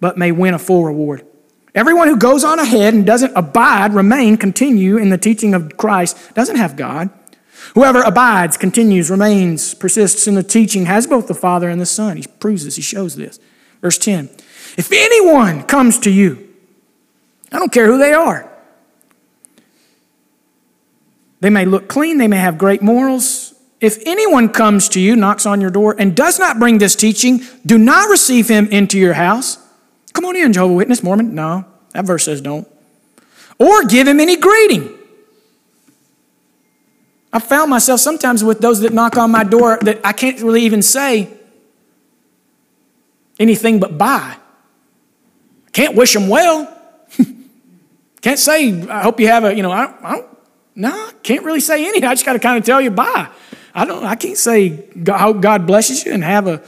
but 0.00 0.18
may 0.18 0.32
win 0.32 0.54
a 0.54 0.58
full 0.58 0.84
reward. 0.84 1.24
Everyone 1.74 2.08
who 2.08 2.16
goes 2.16 2.44
on 2.44 2.58
ahead 2.58 2.92
and 2.92 3.06
doesn't 3.06 3.32
abide, 3.34 3.94
remain, 3.94 4.36
continue 4.36 4.98
in 4.98 5.08
the 5.08 5.16
teaching 5.16 5.54
of 5.54 5.76
Christ 5.76 6.34
doesn't 6.34 6.56
have 6.56 6.76
God. 6.76 7.10
Whoever 7.74 8.02
abides, 8.02 8.56
continues, 8.56 9.10
remains, 9.10 9.74
persists 9.74 10.26
in 10.26 10.34
the 10.34 10.42
teaching 10.42 10.86
has 10.86 11.06
both 11.06 11.26
the 11.26 11.34
Father 11.34 11.70
and 11.70 11.80
the 11.80 11.86
Son. 11.86 12.18
He 12.18 12.26
proves 12.38 12.64
this, 12.64 12.76
he 12.76 12.82
shows 12.82 13.16
this. 13.16 13.40
Verse 13.80 13.98
10 13.98 14.28
If 14.76 14.92
anyone 14.92 15.62
comes 15.62 15.98
to 16.00 16.10
you, 16.10 16.48
I 17.50 17.58
don't 17.58 17.72
care 17.72 17.86
who 17.86 17.98
they 17.98 18.12
are. 18.12 18.48
They 21.40 21.50
may 21.50 21.64
look 21.64 21.88
clean, 21.88 22.18
they 22.18 22.28
may 22.28 22.36
have 22.36 22.58
great 22.58 22.82
morals. 22.82 23.54
If 23.80 23.98
anyone 24.06 24.48
comes 24.50 24.88
to 24.90 25.00
you, 25.00 25.16
knocks 25.16 25.44
on 25.44 25.60
your 25.60 25.70
door, 25.70 25.96
and 25.98 26.14
does 26.14 26.38
not 26.38 26.58
bring 26.58 26.78
this 26.78 26.94
teaching, 26.94 27.40
do 27.66 27.78
not 27.78 28.08
receive 28.08 28.48
him 28.48 28.68
into 28.68 28.96
your 28.96 29.14
house. 29.14 29.58
Come 30.12 30.24
on 30.24 30.36
in, 30.36 30.52
Jehovah 30.52 30.74
Witness, 30.74 31.02
Mormon. 31.02 31.34
No, 31.34 31.64
that 31.92 32.04
verse 32.04 32.24
says 32.24 32.40
don't. 32.40 32.68
Or 33.58 33.82
give 33.84 34.06
him 34.06 34.20
any 34.20 34.36
greeting. 34.36 34.96
I 37.32 37.38
found 37.38 37.70
myself 37.70 38.00
sometimes 38.00 38.44
with 38.44 38.60
those 38.60 38.80
that 38.80 38.92
knock 38.92 39.16
on 39.16 39.30
my 39.30 39.44
door 39.44 39.78
that 39.82 40.00
I 40.04 40.12
can't 40.12 40.40
really 40.42 40.62
even 40.62 40.82
say 40.82 41.30
anything 43.38 43.80
but 43.80 43.96
bye. 43.96 44.36
Can't 45.72 45.96
wish 45.96 46.12
them 46.12 46.28
well. 46.28 46.68
Can't 48.20 48.38
say, 48.38 48.86
I 48.88 49.02
hope 49.02 49.18
you 49.18 49.28
have 49.28 49.44
a, 49.44 49.54
you 49.54 49.62
know, 49.62 49.72
I, 49.72 49.94
I 50.02 50.16
don't, 50.16 50.28
no, 50.74 51.10
can't 51.22 51.44
really 51.44 51.60
say 51.60 51.86
anything. 51.86 52.04
I 52.08 52.14
just 52.14 52.24
got 52.24 52.32
to 52.34 52.38
kind 52.38 52.56
of 52.56 52.64
tell 52.64 52.80
you 52.80 52.90
bye. 52.90 53.28
I 53.74 53.84
don't, 53.84 54.04
I 54.04 54.14
can't 54.14 54.36
say, 54.36 54.70
God, 54.70 55.18
hope 55.18 55.40
God 55.40 55.66
blesses 55.66 56.04
you 56.04 56.12
and 56.12 56.22
have 56.22 56.46
a 56.46 56.62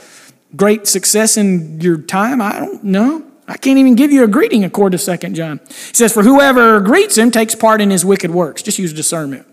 great 0.56 0.86
success 0.86 1.36
in 1.36 1.80
your 1.80 1.98
time. 1.98 2.40
I 2.40 2.58
don't 2.58 2.82
know. 2.84 3.24
I 3.46 3.56
can't 3.56 3.78
even 3.78 3.94
give 3.94 4.10
you 4.10 4.24
a 4.24 4.26
greeting 4.26 4.64
according 4.64 4.98
to 4.98 5.18
2 5.18 5.28
John. 5.30 5.60
He 5.68 5.94
says, 5.94 6.12
For 6.12 6.22
whoever 6.22 6.80
greets 6.80 7.16
him 7.18 7.30
takes 7.30 7.54
part 7.54 7.80
in 7.80 7.90
his 7.90 8.04
wicked 8.04 8.30
works. 8.30 8.62
Just 8.62 8.78
use 8.78 8.92
discernment. 8.92 9.46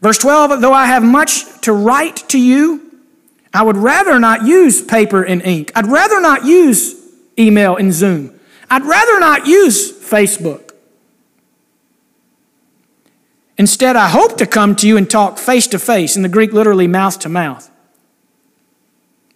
Verse 0.00 0.18
12, 0.18 0.60
though 0.60 0.72
I 0.72 0.86
have 0.86 1.02
much 1.02 1.60
to 1.62 1.72
write 1.72 2.16
to 2.28 2.38
you, 2.38 2.82
I 3.52 3.62
would 3.62 3.76
rather 3.76 4.18
not 4.18 4.44
use 4.44 4.82
paper 4.82 5.22
and 5.22 5.40
ink. 5.42 5.72
I'd 5.74 5.86
rather 5.86 6.20
not 6.20 6.44
use 6.44 6.94
email 7.38 7.76
and 7.76 7.92
Zoom. 7.92 8.38
I'd 8.70 8.84
rather 8.84 9.18
not 9.18 9.46
use 9.46 9.92
Facebook. 9.92 10.72
Instead, 13.58 13.96
I 13.96 14.08
hope 14.08 14.36
to 14.36 14.46
come 14.46 14.76
to 14.76 14.86
you 14.86 14.98
and 14.98 15.08
talk 15.08 15.38
face 15.38 15.66
to 15.68 15.78
face, 15.78 16.16
in 16.16 16.22
the 16.22 16.28
Greek, 16.28 16.52
literally 16.52 16.86
mouth 16.86 17.18
to 17.20 17.30
mouth, 17.30 17.70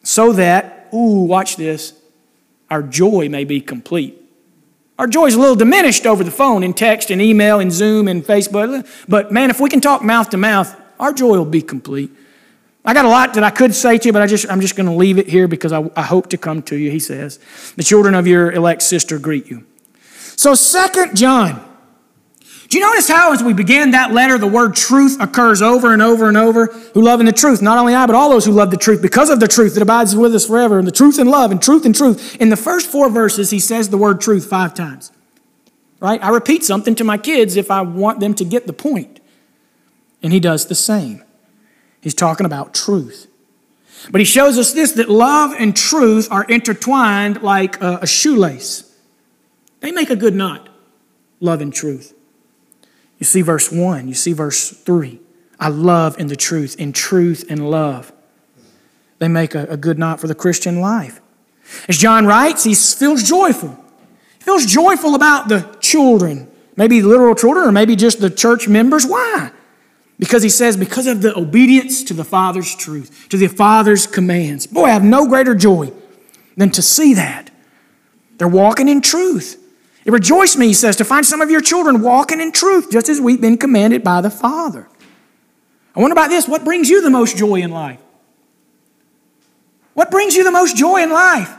so 0.03 0.33
that, 0.35 0.89
ooh, 0.93 1.23
watch 1.23 1.57
this, 1.57 1.95
our 2.69 2.83
joy 2.83 3.29
may 3.31 3.45
be 3.45 3.63
complete. 3.63 4.20
Our 5.01 5.07
joy 5.07 5.29
is 5.29 5.35
a 5.35 5.41
little 5.41 5.57
diminished 5.57 6.05
over 6.05 6.23
the 6.23 6.31
phone, 6.31 6.63
and 6.63 6.77
text, 6.77 7.11
and 7.11 7.23
email, 7.23 7.59
and 7.59 7.73
Zoom, 7.73 8.07
and 8.07 8.23
Facebook. 8.23 8.87
But 9.09 9.33
man, 9.33 9.49
if 9.49 9.59
we 9.59 9.71
can 9.71 9.81
talk 9.81 10.03
mouth 10.05 10.29
to 10.29 10.37
mouth, 10.37 10.79
our 10.99 11.15
joy 11.15 11.39
will 11.39 11.47
be 11.47 11.63
complete. 11.63 12.11
I 12.85 12.93
got 12.93 13.07
a 13.07 13.09
lot 13.09 13.33
that 13.33 13.43
I 13.43 13.49
could 13.49 13.75
say 13.75 13.97
to 13.97 14.09
you, 14.09 14.13
but 14.13 14.21
I 14.21 14.27
just, 14.27 14.51
I'm 14.51 14.61
just 14.61 14.77
going 14.77 14.91
to 14.91 14.95
leave 14.95 15.17
it 15.17 15.27
here 15.27 15.49
because 15.49 15.73
I, 15.73 15.91
I 15.97 16.03
hope 16.03 16.29
to 16.29 16.37
come 16.37 16.61
to 16.65 16.77
you, 16.77 16.91
he 16.91 16.99
says. 16.99 17.39
The 17.77 17.83
children 17.83 18.15
of 18.15 18.27
your 18.27 18.53
elect 18.53 18.83
sister 18.83 19.19
greet 19.19 19.47
you. 19.47 19.65
So, 20.37 20.55
Second 20.55 21.17
John 21.17 21.67
do 22.71 22.79
you 22.79 22.85
notice 22.85 23.09
how, 23.09 23.33
as 23.33 23.43
we 23.43 23.53
begin 23.53 23.91
that 23.91 24.13
letter, 24.13 24.39
the 24.39 24.47
word 24.47 24.77
truth 24.77 25.21
occurs 25.21 25.61
over 25.61 25.93
and 25.93 26.01
over 26.01 26.29
and 26.29 26.37
over? 26.37 26.67
Who 26.67 27.03
love 27.03 27.19
in 27.19 27.27
the 27.27 27.33
truth. 27.33 27.61
Not 27.61 27.79
only 27.79 27.97
I, 27.97 28.07
but 28.07 28.15
all 28.15 28.31
those 28.31 28.45
who 28.45 28.53
love 28.53 28.71
the 28.71 28.77
truth 28.77 29.03
because 29.03 29.29
of 29.29 29.41
the 29.41 29.49
truth 29.49 29.75
that 29.75 29.83
abides 29.83 30.15
with 30.15 30.33
us 30.37 30.47
forever. 30.47 30.79
And 30.79 30.87
the 30.87 30.93
truth 30.93 31.19
and 31.19 31.29
love 31.29 31.51
and 31.51 31.61
truth 31.61 31.85
and 31.85 31.93
truth. 31.93 32.37
In 32.37 32.49
the 32.49 32.57
first 32.57 32.89
four 32.89 33.11
verses, 33.11 33.51
he 33.51 33.59
says 33.59 33.89
the 33.89 33.99
word 33.99 34.21
truth 34.21 34.47
five 34.47 34.73
times. 34.73 35.11
Right? 35.99 36.23
I 36.23 36.29
repeat 36.29 36.63
something 36.63 36.95
to 36.95 37.03
my 37.03 37.19
kids 37.19 37.57
if 37.57 37.73
I 37.73 37.81
want 37.81 38.21
them 38.21 38.35
to 38.35 38.45
get 38.45 38.69
the 38.69 38.73
point. 38.73 39.19
And 40.23 40.33
he 40.33 40.39
does 40.39 40.67
the 40.67 40.77
same. 40.77 41.25
He's 42.01 42.15
talking 42.15 42.47
about 42.47 42.73
truth. 42.73 43.27
But 44.13 44.21
he 44.21 44.25
shows 44.25 44.57
us 44.59 44.73
this 44.73 44.93
that 44.93 45.11
love 45.11 45.53
and 45.59 45.77
truth 45.77 46.29
are 46.31 46.45
intertwined 46.45 47.43
like 47.43 47.83
a 47.83 48.07
shoelace. 48.07 48.97
They 49.81 49.91
make 49.91 50.09
a 50.09 50.15
good 50.15 50.37
knot, 50.37 50.69
love 51.41 51.61
and 51.61 51.75
truth. 51.75 52.15
You 53.21 53.27
see 53.27 53.43
verse 53.43 53.71
1, 53.71 54.09
you 54.09 54.15
see 54.15 54.33
verse 54.33 54.71
3. 54.71 55.21
I 55.61 55.69
love 55.69 56.19
in 56.19 56.27
the 56.27 56.37
truth, 56.37 56.75
in 56.81 56.93
truth 56.93 57.45
and 57.51 57.71
love. 57.71 58.13
They 59.19 59.29
make 59.29 59.55
a, 59.55 59.67
a 59.67 59.77
good 59.77 59.99
knot 59.99 60.21
for 60.21 60.27
the 60.27 60.35
Christian 60.35 60.81
life. 60.81 61.21
As 61.87 61.99
John 61.99 62.27
writes, 62.27 62.65
he 62.65 62.75
feels 62.75 63.23
joyful. 63.23 63.79
He 64.39 64.45
feels 64.45 64.65
joyful 64.65 65.15
about 65.15 65.49
the 65.49 65.77
children, 65.81 66.51
maybe 66.77 67.03
literal 67.03 67.35
children 67.35 67.69
or 67.69 67.73
maybe 67.73 67.95
just 67.95 68.21
the 68.21 68.31
church 68.31 68.67
members. 68.67 69.07
Why? 69.07 69.53
Because 70.19 70.43
he 70.43 70.49
says, 70.49 70.79
because 70.79 71.07
of 71.07 71.21
the 71.21 71.37
obedience 71.39 72.03
to 72.05 72.15
the 72.15 72.25
Father's 72.25 72.75
truth, 72.75 73.27
to 73.29 73.37
the 73.37 73.49
Father's 73.49 74.07
commands. 74.07 74.67
Boy, 74.67 74.85
I 74.85 74.91
have 74.91 75.05
no 75.05 75.29
greater 75.29 75.55
joy 75.55 75.93
than 76.57 76.71
to 76.71 76.83
see 76.83 77.15
that. 77.15 77.51
They're 78.39 78.49
walking 78.49 78.89
in 78.89 79.03
truth. 79.03 79.60
It 80.11 80.13
rejoiced 80.13 80.59
me, 80.59 80.67
he 80.67 80.75
says, 80.75 80.97
to 80.97 81.05
find 81.05 81.25
some 81.25 81.41
of 81.41 81.53
your 81.53 81.61
children 81.61 82.03
walking 82.03 82.41
in 82.41 82.51
truth, 82.51 82.91
just 82.91 83.09
as 83.09 83.21
we've 83.21 83.41
been 83.41 83.57
commanded 83.57 84.03
by 84.03 84.21
the 84.21 84.29
Father. 84.29 84.89
I 85.95 86.01
wonder 86.01 86.15
about 86.15 86.31
this 86.31 86.49
what 86.49 86.65
brings 86.65 86.91
you 86.91 87.01
the 87.01 87.11
most 87.11 87.37
joy 87.37 87.63
in 87.63 87.71
life? 87.71 88.01
What 89.95 90.11
brings 90.11 90.35
you 90.35 90.43
the 90.43 90.51
most 90.51 90.77
joy 90.77 91.05
in 91.05 91.11
life? 91.11 91.55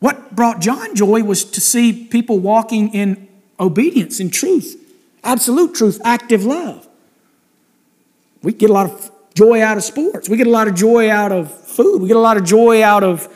What 0.00 0.34
brought 0.34 0.60
John 0.60 0.96
joy 0.96 1.22
was 1.22 1.44
to 1.44 1.60
see 1.60 2.04
people 2.06 2.40
walking 2.40 2.92
in 2.92 3.28
obedience 3.60 4.18
in 4.18 4.28
truth, 4.30 4.74
absolute 5.22 5.72
truth, 5.72 6.00
active 6.04 6.44
love. 6.44 6.88
We 8.42 8.52
get 8.52 8.70
a 8.70 8.72
lot 8.72 8.90
of 8.90 9.12
joy 9.34 9.62
out 9.62 9.76
of 9.76 9.84
sports. 9.84 10.28
We 10.28 10.36
get 10.36 10.48
a 10.48 10.50
lot 10.50 10.66
of 10.66 10.74
joy 10.74 11.10
out 11.10 11.30
of 11.30 11.48
food. 11.54 12.02
We 12.02 12.08
get 12.08 12.16
a 12.16 12.26
lot 12.28 12.36
of 12.36 12.42
joy 12.42 12.82
out 12.82 13.04
of 13.04 13.32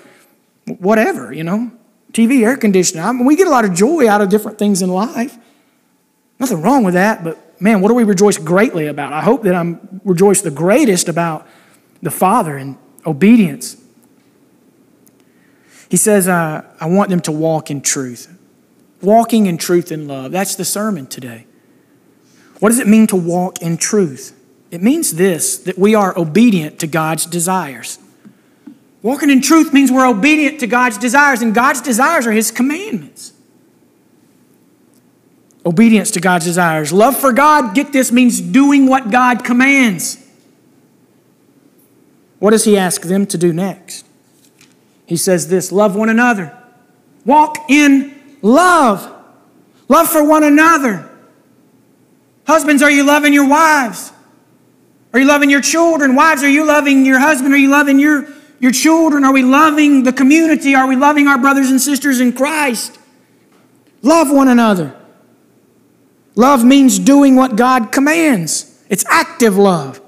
whatever, 0.66 1.32
you 1.32 1.44
know, 1.44 1.70
TV, 2.12 2.44
air 2.44 2.56
conditioning. 2.56 3.04
I 3.04 3.12
mean, 3.12 3.24
we 3.24 3.36
get 3.36 3.46
a 3.46 3.50
lot 3.50 3.64
of 3.64 3.74
joy 3.74 4.08
out 4.08 4.20
of 4.20 4.28
different 4.28 4.58
things 4.58 4.82
in 4.82 4.90
life. 4.90 5.36
Nothing 6.38 6.62
wrong 6.62 6.84
with 6.84 6.94
that, 6.94 7.22
but 7.22 7.60
man, 7.60 7.80
what 7.80 7.88
do 7.88 7.94
we 7.94 8.04
rejoice 8.04 8.38
greatly 8.38 8.86
about? 8.86 9.12
I 9.12 9.20
hope 9.20 9.42
that 9.42 9.54
I'm 9.54 10.00
rejoiced 10.04 10.44
the 10.44 10.50
greatest 10.50 11.08
about 11.08 11.46
the 12.02 12.10
Father 12.10 12.56
and 12.56 12.78
obedience. 13.06 13.76
He 15.90 15.96
says, 15.96 16.28
uh, 16.28 16.64
I 16.80 16.86
want 16.86 17.10
them 17.10 17.20
to 17.22 17.32
walk 17.32 17.70
in 17.70 17.82
truth. 17.82 18.36
Walking 19.02 19.46
in 19.46 19.58
truth 19.58 19.90
and 19.90 20.08
love. 20.08 20.32
That's 20.32 20.54
the 20.54 20.64
sermon 20.64 21.06
today. 21.06 21.46
What 22.60 22.68
does 22.68 22.78
it 22.78 22.86
mean 22.86 23.06
to 23.08 23.16
walk 23.16 23.60
in 23.60 23.76
truth? 23.76 24.36
It 24.70 24.82
means 24.82 25.14
this 25.14 25.58
that 25.58 25.78
we 25.78 25.94
are 25.94 26.16
obedient 26.18 26.78
to 26.80 26.86
God's 26.86 27.26
desires. 27.26 27.98
Walking 29.02 29.30
in 29.30 29.40
truth 29.40 29.72
means 29.72 29.90
we're 29.90 30.06
obedient 30.06 30.60
to 30.60 30.66
God's 30.66 30.98
desires, 30.98 31.42
and 31.42 31.54
God's 31.54 31.80
desires 31.80 32.26
are 32.26 32.32
His 32.32 32.50
commandments. 32.50 33.32
Obedience 35.64 36.10
to 36.12 36.20
God's 36.20 36.44
desires. 36.44 36.92
Love 36.92 37.16
for 37.16 37.32
God, 37.32 37.74
get 37.74 37.92
this, 37.92 38.12
means 38.12 38.40
doing 38.40 38.86
what 38.86 39.10
God 39.10 39.44
commands. 39.44 40.18
What 42.38 42.50
does 42.50 42.64
He 42.64 42.76
ask 42.76 43.02
them 43.02 43.26
to 43.26 43.38
do 43.38 43.52
next? 43.52 44.06
He 45.06 45.16
says 45.16 45.48
this 45.48 45.72
love 45.72 45.96
one 45.96 46.08
another, 46.08 46.56
walk 47.24 47.56
in 47.68 48.14
love, 48.42 49.12
love 49.88 50.08
for 50.08 50.26
one 50.26 50.44
another. 50.44 51.10
Husbands, 52.46 52.82
are 52.82 52.90
you 52.90 53.04
loving 53.04 53.32
your 53.32 53.48
wives? 53.48 54.12
Are 55.12 55.20
you 55.20 55.26
loving 55.26 55.50
your 55.50 55.60
children? 55.60 56.14
Wives, 56.14 56.42
are 56.42 56.48
you 56.48 56.64
loving 56.64 57.04
your 57.04 57.18
husband? 57.18 57.52
Are 57.52 57.58
you 57.58 57.70
loving 57.70 57.98
your, 57.98 58.26
your 58.60 58.72
children? 58.72 59.24
Are 59.24 59.32
we 59.32 59.42
loving 59.42 60.04
the 60.04 60.12
community? 60.12 60.74
Are 60.74 60.86
we 60.86 60.96
loving 60.96 61.26
our 61.26 61.38
brothers 61.38 61.70
and 61.70 61.80
sisters 61.80 62.20
in 62.20 62.32
Christ? 62.32 62.98
Love 64.02 64.30
one 64.30 64.48
another. 64.48 64.96
Love 66.36 66.64
means 66.64 66.98
doing 66.98 67.36
what 67.36 67.56
God 67.56 67.90
commands, 67.90 68.82
it's 68.88 69.04
active 69.06 69.56
love. 69.56 70.00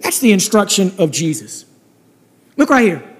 That's 0.00 0.20
the 0.20 0.32
instruction 0.32 0.94
of 0.98 1.10
Jesus. 1.10 1.66
Look 2.56 2.70
right 2.70 2.84
here. 2.84 3.16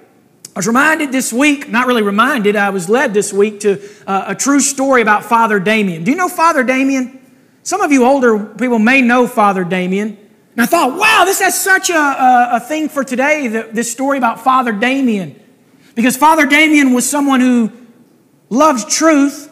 I 0.55 0.59
was 0.59 0.67
reminded 0.67 1.11
this 1.11 1.31
week, 1.31 1.69
not 1.69 1.87
really 1.87 2.01
reminded, 2.01 2.55
I 2.55 2.69
was 2.71 2.89
led 2.89 3.13
this 3.13 3.31
week 3.31 3.61
to 3.61 3.81
uh, 4.07 4.25
a 4.27 4.35
true 4.35 4.59
story 4.59 5.01
about 5.01 5.23
Father 5.23 5.59
Damien. 5.59 6.03
Do 6.03 6.11
you 6.11 6.17
know 6.17 6.27
Father 6.27 6.63
Damien? 6.63 7.19
Some 7.63 7.81
of 7.81 7.91
you 7.91 8.03
older 8.05 8.45
people 8.45 8.79
may 8.79 9.01
know 9.01 9.27
Father 9.27 9.63
Damien. 9.63 10.17
And 10.59 10.65
I 10.65 10.67
thought, 10.67 10.99
wow, 10.99 11.23
this 11.23 11.39
has 11.39 11.57
such 11.57 11.89
a, 11.89 11.95
a, 11.95 12.49
a 12.55 12.59
thing 12.59 12.89
for 12.89 13.05
today, 13.05 13.47
the, 13.47 13.69
this 13.71 13.89
story 13.89 14.17
about 14.17 14.41
Father 14.43 14.73
Damien. 14.73 15.41
Because 15.95 16.17
Father 16.17 16.45
Damien 16.45 16.91
was 16.91 17.09
someone 17.09 17.39
who 17.39 17.71
loved 18.49 18.91
truth. 18.91 19.49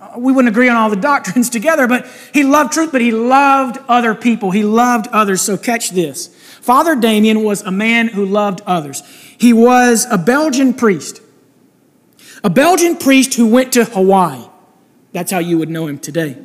Uh, 0.00 0.14
we 0.16 0.32
wouldn't 0.32 0.50
agree 0.50 0.70
on 0.70 0.78
all 0.78 0.88
the 0.88 0.96
doctrines 1.12 1.50
together, 1.50 1.86
but 1.86 2.06
he 2.32 2.42
loved 2.42 2.72
truth, 2.72 2.90
but 2.90 3.02
he 3.02 3.10
loved 3.10 3.80
other 3.86 4.14
people. 4.14 4.50
He 4.50 4.64
loved 4.64 5.08
others. 5.08 5.42
So 5.42 5.58
catch 5.58 5.90
this. 5.90 6.28
Father 6.62 6.96
Damien 6.96 7.42
was 7.42 7.60
a 7.60 7.70
man 7.70 8.08
who 8.08 8.24
loved 8.24 8.62
others. 8.64 9.02
He 9.36 9.52
was 9.52 10.06
a 10.10 10.16
Belgian 10.16 10.72
priest. 10.72 11.20
A 12.42 12.48
Belgian 12.48 12.96
priest 12.96 13.34
who 13.34 13.46
went 13.46 13.74
to 13.74 13.84
Hawaii. 13.84 14.48
That's 15.12 15.32
how 15.32 15.40
you 15.40 15.58
would 15.58 15.68
know 15.68 15.86
him 15.86 15.98
today. 15.98 16.38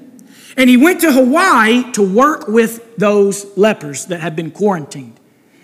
And 0.57 0.69
he 0.69 0.77
went 0.77 1.01
to 1.01 1.11
Hawaii 1.11 1.91
to 1.93 2.01
work 2.01 2.47
with 2.47 2.95
those 2.97 3.45
lepers 3.57 4.05
that 4.05 4.21
had 4.21 4.35
been 4.35 4.51
quarantined. 4.51 5.19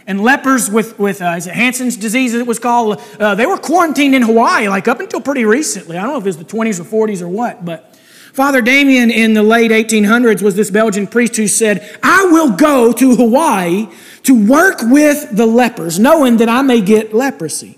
And 0.07 0.21
lepers 0.21 0.69
with, 0.69 0.99
with 0.99 1.21
uh, 1.21 1.35
is 1.37 1.47
it 1.47 1.53
Hansen's 1.53 1.95
disease, 1.95 2.33
it 2.33 2.45
was 2.45 2.59
called, 2.59 3.01
uh, 3.19 3.35
they 3.35 3.45
were 3.45 3.57
quarantined 3.57 4.15
in 4.15 4.23
Hawaii 4.23 4.67
like 4.67 4.87
up 4.87 4.99
until 4.99 5.21
pretty 5.21 5.45
recently. 5.45 5.97
I 5.97 6.01
don't 6.01 6.13
know 6.13 6.17
if 6.17 6.23
it 6.23 6.27
was 6.27 6.37
the 6.37 6.43
20s 6.43 6.79
or 6.79 7.07
40s 7.07 7.21
or 7.21 7.29
what, 7.29 7.63
but 7.63 7.95
Father 8.33 8.61
Damien 8.61 9.11
in 9.11 9.33
the 9.33 9.43
late 9.43 9.71
1800s 9.71 10.41
was 10.41 10.55
this 10.55 10.71
Belgian 10.71 11.05
priest 11.05 11.35
who 11.35 11.47
said, 11.47 11.97
I 12.01 12.25
will 12.25 12.51
go 12.51 12.91
to 12.93 13.15
Hawaii 13.15 13.87
to 14.23 14.47
work 14.47 14.79
with 14.81 15.35
the 15.35 15.45
lepers, 15.45 15.99
knowing 15.99 16.37
that 16.37 16.49
I 16.49 16.61
may 16.61 16.81
get 16.81 17.13
leprosy. 17.13 17.77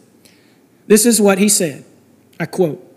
This 0.88 1.06
is 1.06 1.20
what 1.20 1.38
he 1.38 1.50
said. 1.50 1.86
I 2.40 2.46
quote 2.46 2.93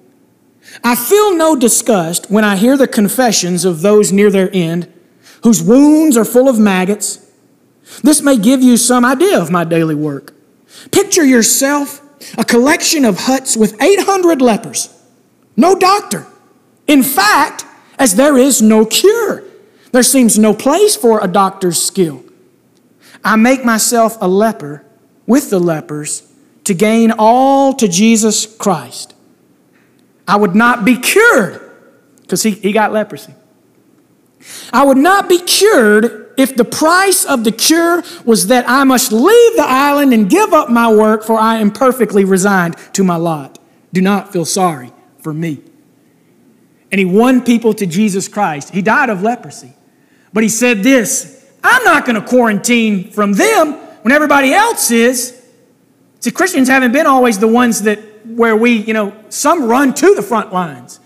I 0.82 0.94
feel 0.94 1.34
no 1.34 1.56
disgust 1.56 2.30
when 2.30 2.44
I 2.44 2.56
hear 2.56 2.76
the 2.76 2.88
confessions 2.88 3.64
of 3.64 3.82
those 3.82 4.12
near 4.12 4.30
their 4.30 4.50
end, 4.52 4.92
whose 5.42 5.62
wounds 5.62 6.16
are 6.16 6.24
full 6.24 6.48
of 6.48 6.58
maggots. 6.58 7.30
This 8.02 8.22
may 8.22 8.36
give 8.36 8.62
you 8.62 8.76
some 8.76 9.04
idea 9.04 9.40
of 9.40 9.50
my 9.50 9.64
daily 9.64 9.94
work. 9.94 10.34
Picture 10.90 11.24
yourself 11.24 12.02
a 12.36 12.44
collection 12.44 13.04
of 13.04 13.20
huts 13.20 13.56
with 13.56 13.80
800 13.80 14.40
lepers, 14.40 14.88
no 15.56 15.74
doctor. 15.74 16.26
In 16.86 17.02
fact, 17.02 17.64
as 17.98 18.14
there 18.14 18.36
is 18.36 18.62
no 18.62 18.84
cure, 18.84 19.42
there 19.92 20.02
seems 20.02 20.38
no 20.38 20.52
place 20.54 20.96
for 20.96 21.22
a 21.22 21.28
doctor's 21.28 21.82
skill. 21.82 22.24
I 23.24 23.36
make 23.36 23.64
myself 23.64 24.16
a 24.20 24.28
leper 24.28 24.84
with 25.26 25.50
the 25.50 25.58
lepers 25.58 26.30
to 26.64 26.74
gain 26.74 27.12
all 27.18 27.74
to 27.74 27.88
Jesus 27.88 28.46
Christ. 28.56 29.15
I 30.26 30.36
would 30.36 30.54
not 30.54 30.84
be 30.84 30.96
cured 30.96 31.60
because 32.22 32.42
he, 32.42 32.50
he 32.50 32.72
got 32.72 32.92
leprosy. 32.92 33.34
I 34.72 34.84
would 34.84 34.98
not 34.98 35.28
be 35.28 35.38
cured 35.38 36.34
if 36.36 36.54
the 36.54 36.64
price 36.64 37.24
of 37.24 37.44
the 37.44 37.52
cure 37.52 38.02
was 38.24 38.48
that 38.48 38.68
I 38.68 38.84
must 38.84 39.12
leave 39.12 39.56
the 39.56 39.64
island 39.66 40.12
and 40.12 40.28
give 40.28 40.52
up 40.52 40.68
my 40.68 40.92
work, 40.92 41.24
for 41.24 41.38
I 41.38 41.56
am 41.56 41.70
perfectly 41.70 42.24
resigned 42.24 42.76
to 42.92 43.02
my 43.02 43.16
lot. 43.16 43.58
Do 43.92 44.00
not 44.02 44.32
feel 44.32 44.44
sorry 44.44 44.92
for 45.20 45.32
me. 45.32 45.62
And 46.92 46.98
he 46.98 47.04
won 47.04 47.42
people 47.42 47.72
to 47.74 47.86
Jesus 47.86 48.28
Christ. 48.28 48.70
He 48.70 48.82
died 48.82 49.10
of 49.10 49.22
leprosy. 49.22 49.72
But 50.32 50.42
he 50.42 50.48
said 50.48 50.82
this 50.82 51.44
I'm 51.64 51.82
not 51.84 52.04
going 52.04 52.20
to 52.20 52.26
quarantine 52.26 53.10
from 53.10 53.32
them 53.32 53.74
when 54.02 54.12
everybody 54.12 54.52
else 54.52 54.90
is. 54.90 55.42
See, 56.20 56.30
Christians 56.30 56.68
haven't 56.68 56.92
been 56.92 57.06
always 57.06 57.38
the 57.38 57.48
ones 57.48 57.82
that 57.82 57.98
where 58.34 58.56
we, 58.56 58.72
you 58.72 58.94
know, 58.94 59.14
some 59.28 59.64
run 59.64 59.94
to 59.94 60.14
the 60.14 60.22
front 60.22 60.52
lines. 60.52 61.00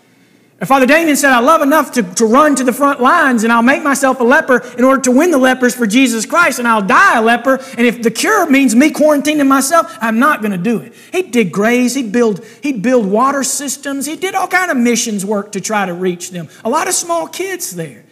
And 0.61 0.69
Father 0.69 0.85
Damien 0.85 1.17
said, 1.17 1.33
I 1.33 1.41
love 1.41 1.63
enough 1.63 1.93
to, 1.93 2.03
to 2.03 2.27
run 2.27 2.55
to 2.57 2.65
the 2.65 2.73
front 2.73 3.01
lines 3.01 3.45
and 3.45 3.53
I'll 3.53 3.63
make 3.63 3.83
myself 3.83 4.21
a 4.21 4.25
leper 4.25 4.59
in 4.77 4.85
order 4.85 5.01
to 5.03 5.11
win 5.11 5.31
the 5.31 5.39
lepers 5.39 5.75
for 5.75 5.87
Jesus 5.87 6.27
Christ 6.27 6.59
and 6.59 6.69
I'll 6.69 6.83
die 6.83 7.19
a 7.19 7.23
leper. 7.23 7.59
And 7.79 7.87
if 7.87 8.03
the 8.03 8.11
cure 8.11 8.49
means 8.49 8.77
me 8.77 8.91
quarantining 8.91 9.49
myself, 9.49 9.97
I'm 10.03 10.19
not 10.19 10.43
going 10.43 10.53
to 10.53 10.59
do 10.59 10.81
it. 10.81 10.93
He'd 11.13 11.31
dig 11.31 11.51
graves, 11.51 11.95
he'd 11.95 12.13
build, 12.13 12.45
he'd 12.63 12.83
build 12.83 13.07
water 13.07 13.43
systems, 13.43 14.05
he 14.05 14.17
did 14.17 14.35
all 14.35 14.49
kind 14.49 14.71
of 14.71 14.77
missions 14.77 15.25
work 15.25 15.53
to 15.53 15.63
try 15.63 15.87
to 15.87 15.95
reach 15.95 16.31
them. 16.31 16.51
A 16.63 16.69
lot 16.69 16.89
of 16.89 16.95
small 16.95 17.27
kids 17.27 17.75
there. 17.75 18.05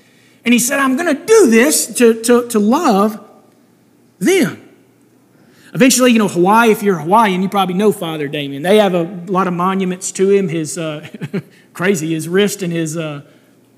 And 0.43 0.55
he 0.55 0.59
said, 0.59 0.79
I'm 0.79 0.97
going 0.97 1.15
to 1.15 1.27
do 1.27 1.51
this 1.51 1.87
to, 1.97 2.23
to, 2.23 2.49
to 2.49 2.59
love 2.59 3.21
them. 4.19 4.68
Eventually, 5.75 6.13
you 6.13 6.19
know, 6.19 6.29
Hawaii, 6.29 6.71
if 6.71 6.83
you're 6.83 6.99
Hawaiian, 6.99 7.43
you 7.43 7.49
probably 7.49 7.75
know 7.75 7.93
Father 7.93 8.27
Damien. 8.27 8.63
They 8.63 8.79
have 8.79 8.95
a 8.95 9.03
lot 9.27 9.47
of 9.47 9.55
monuments 9.55 10.11
to 10.13 10.31
him. 10.31 10.49
His, 10.49 10.79
uh, 10.79 11.07
crazy, 11.75 12.15
his 12.15 12.29
wrist 12.29 12.63
and 12.63 12.73
his, 12.73 12.97
uh, 12.97 13.23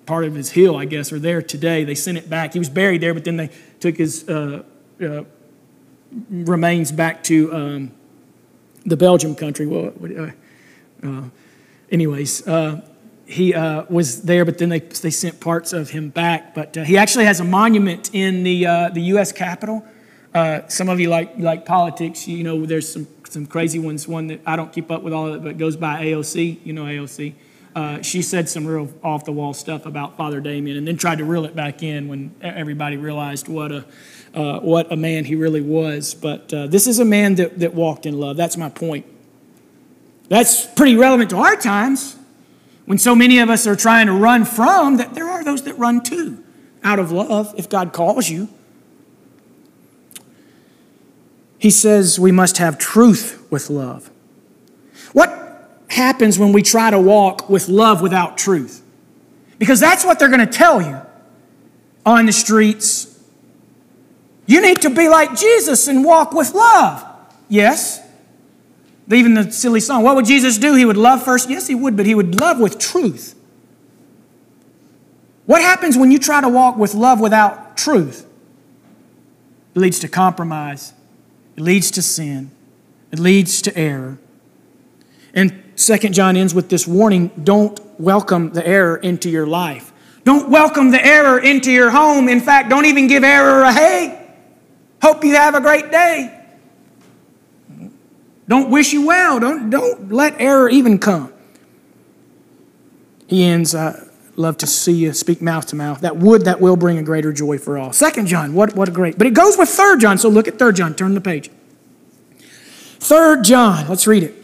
part 0.07 0.25
of 0.25 0.35
his 0.35 0.51
heel, 0.51 0.75
I 0.75 0.87
guess, 0.87 1.13
are 1.13 1.21
there 1.21 1.41
today. 1.41 1.85
They 1.85 1.95
sent 1.95 2.19
it 2.19 2.29
back. 2.29 2.53
He 2.53 2.59
was 2.59 2.69
buried 2.69 3.01
there, 3.01 3.15
but 3.15 3.25
then 3.25 3.37
they 3.37 3.51
took 3.79 3.97
his 3.97 4.29
uh, 4.29 4.65
uh 5.01 5.23
remains 6.29 6.91
back 6.91 7.23
to 7.23 7.55
um, 7.55 7.93
the 8.85 8.97
Belgium 8.97 9.37
country. 9.37 9.69
Well, 9.69 9.93
uh, 10.03 11.07
uh, 11.07 11.23
anyways, 11.93 12.45
he 13.27 13.53
was 13.89 14.23
there, 14.23 14.45
but 14.45 14.59
then 14.59 14.69
they, 14.69 14.81
they 14.81 15.11
sent 15.11 15.39
parts 15.39 15.73
of 15.73 15.91
him 15.91 16.09
back. 16.09 16.57
But 16.57 16.75
he 16.75 16.99
actually 16.99 17.27
has 17.27 17.39
a 17.39 17.45
monument 17.45 18.11
in 18.13 18.43
the, 18.43 18.91
the 18.93 19.03
U.S. 19.15 19.31
Capitol. 19.31 19.85
Uh, 20.35 20.67
some 20.69 20.89
of 20.89 21.01
you 21.01 21.09
like 21.09 21.37
like 21.39 21.67
politics. 21.67 22.29
You 22.29 22.45
know, 22.45 22.65
there's 22.65 22.91
some 22.91 23.09
some 23.29 23.47
crazy 23.47 23.79
ones. 23.79 24.07
One 24.07 24.29
that 24.29 24.41
I 24.47 24.57
don't 24.57 24.73
keep 24.73 24.91
up 24.91 25.03
with 25.03 25.13
all 25.13 25.29
of 25.29 25.35
it, 25.35 25.45
but 25.45 25.59
goes 25.59 25.77
by 25.77 26.05
AOC. 26.05 26.65
You 26.65 26.73
know 26.73 26.85
AOC. 26.85 27.35
Uh, 27.75 28.03
she 28.03 28.21
said 28.21 28.49
some 28.49 28.67
real 28.67 28.93
off 29.03 29.25
the 29.25 29.33
wall 29.33 29.55
stuff 29.55 29.87
about 29.87 30.17
Father 30.17 30.41
Damien, 30.41 30.77
and 30.77 30.87
then 30.87 30.97
tried 30.97 31.19
to 31.19 31.25
reel 31.25 31.45
it 31.45 31.55
back 31.55 31.83
in 31.83 32.09
when 32.09 32.35
everybody 32.41 32.97
realized 32.97 33.49
what 33.49 33.73
a 33.73 33.85
uh, 34.35 34.61
what 34.61 34.91
a 34.93 34.97
man 34.97 35.25
he 35.25 35.35
really 35.35 35.61
was. 35.61 36.15
But 36.15 36.53
uh, 36.53 36.67
this 36.67 36.87
is 36.87 36.99
a 36.99 37.05
man 37.05 37.37
that, 37.37 37.59
that 37.61 37.75
walked 37.75 38.07
in 38.07 38.19
love. 38.19 38.37
That's 38.37 38.57
my 38.57 38.69
point. 38.69 39.07
That's 40.29 40.67
pretty 40.67 40.97
relevant 40.97 41.31
to 41.31 41.37
our 41.37 41.57
times 41.57 42.17
when 42.87 42.99
so 42.99 43.15
many 43.17 43.39
of 43.39 43.51
us 43.51 43.67
are 43.67 43.77
trying 43.77 44.07
to 44.07 44.13
run 44.13 44.45
from. 44.45 44.97
That 44.99 45.15
there 45.15 45.29
are 45.29 45.45
those 45.45 45.63
that 45.65 45.75
run 45.75 46.03
to 46.05 46.43
out 46.83 46.99
of 46.99 47.11
love 47.13 47.55
if 47.57 47.69
God 47.69 47.93
calls 47.93 48.29
you. 48.29 48.49
He 51.61 51.71
says 51.71 52.19
we 52.19 52.33
must 52.33 52.59
have 52.59 52.77
truth 52.79 53.47
with 53.51 53.71
love. 53.71 54.11
What 55.13 55.41
happens 55.91 56.39
when 56.39 56.53
we 56.53 56.63
try 56.63 56.91
to 56.91 56.99
walk 56.99 57.51
with 57.51 57.69
love 57.69 58.01
without 58.01 58.39
truth. 58.39 58.83
Because 59.59 59.81
that's 59.81 60.05
what 60.05 60.19
they're 60.19 60.29
going 60.29 60.41
to 60.41 60.47
tell 60.47 60.81
you 60.81 61.01
on 62.07 62.27
the 62.27 62.33
streets. 62.33 63.07
You 64.47 64.63
need 64.63 64.83
to 64.83 64.91
be 64.91 65.09
like 65.09 65.37
Jesus 65.37 65.87
and 65.89 66.05
walk 66.05 66.33
with 66.33 66.55
love. 66.55 67.05
Yes. 67.49 68.01
Even 69.13 69.35
the 69.35 69.51
silly 69.51 69.81
song, 69.81 70.03
what 70.05 70.15
would 70.17 70.25
Jesus 70.25 70.57
do? 70.57 70.75
He 70.75 70.85
would 70.85 70.97
love 70.97 71.23
first. 71.25 71.51
Yes, 71.51 71.67
he 71.67 71.75
would, 71.75 71.97
but 71.97 72.07
he 72.07 72.15
would 72.15 72.41
love 72.41 72.61
with 72.61 72.79
truth. 72.79 73.35
What 75.47 75.61
happens 75.61 75.99
when 75.99 76.13
you 76.13 76.19
try 76.19 76.41
to 76.41 76.49
walk 76.49 76.77
with 76.77 76.95
love 76.95 77.21
without 77.21 77.77
truth? 77.77 78.25
It 79.75 79.79
leads 79.81 79.99
to 80.01 80.09
compromise, 80.09 80.93
it 81.61 81.65
leads 81.65 81.91
to 81.91 82.01
sin, 82.01 82.51
it 83.13 83.19
leads 83.19 83.61
to 83.61 83.77
error. 83.77 84.17
And 85.35 85.63
Second 85.75 86.15
John 86.15 86.35
ends 86.35 86.55
with 86.55 86.71
this 86.71 86.87
warning 86.87 87.29
don't 87.45 87.79
welcome 88.01 88.55
the 88.55 88.67
error 88.67 88.97
into 88.97 89.29
your 89.29 89.47
life. 89.47 89.93
Don't 90.25 90.49
welcome 90.49 90.91
the 90.91 91.05
error 91.05 91.39
into 91.39 91.71
your 91.71 91.91
home. 91.91 92.31
In 92.31 92.41
fact, 92.41 92.71
don't 92.71 92.87
even 92.87 93.09
give 93.09 93.25
error 93.25 93.61
a 93.61 93.75
hey. 93.75 94.33
Hope 95.03 95.23
you 95.23 95.35
have 95.35 95.55
a 95.55 95.61
great 95.61 95.91
day. 95.91 96.35
Don't 98.49 98.71
wish 98.71 98.95
you 98.95 99.07
well. 99.07 99.39
Don't, 99.39 99.69
don't 99.69 100.11
let 100.11 100.41
error 100.41 100.71
even 100.71 100.99
come. 100.99 101.31
He 103.27 103.45
ends, 103.45 103.75
I 103.75 104.03
love 104.41 104.57
to 104.59 104.67
see 104.67 104.93
you 104.93 105.13
speak 105.13 105.41
mouth 105.41 105.67
to 105.67 105.77
mouth. 105.77 106.01
That 106.01 106.17
would, 106.17 106.45
that 106.47 106.61
will 106.61 106.77
bring 106.77 106.99
a 106.99 107.03
greater 107.03 107.33
joy 107.33 107.59
for 107.59 107.79
all. 107.79 107.93
Second 107.93 108.27
John, 108.27 108.55
what, 108.55 108.75
what 108.75 108.89
a 108.89 108.93
great. 108.93 109.19
But 109.19 109.27
it 109.27 109.35
goes 109.35 109.57
with 109.57 109.69
third 109.69 110.01
John, 110.01 110.19
so 110.19 110.29
look 110.29 110.49
at 110.49 110.59
third 110.59 110.77
John. 110.77 110.95
Turn 110.95 111.15
the 111.15 111.21
page. 111.21 111.51
Third 112.99 113.45
John, 113.45 113.89
let's 113.89 114.07
read 114.07 114.23
it. 114.23 114.35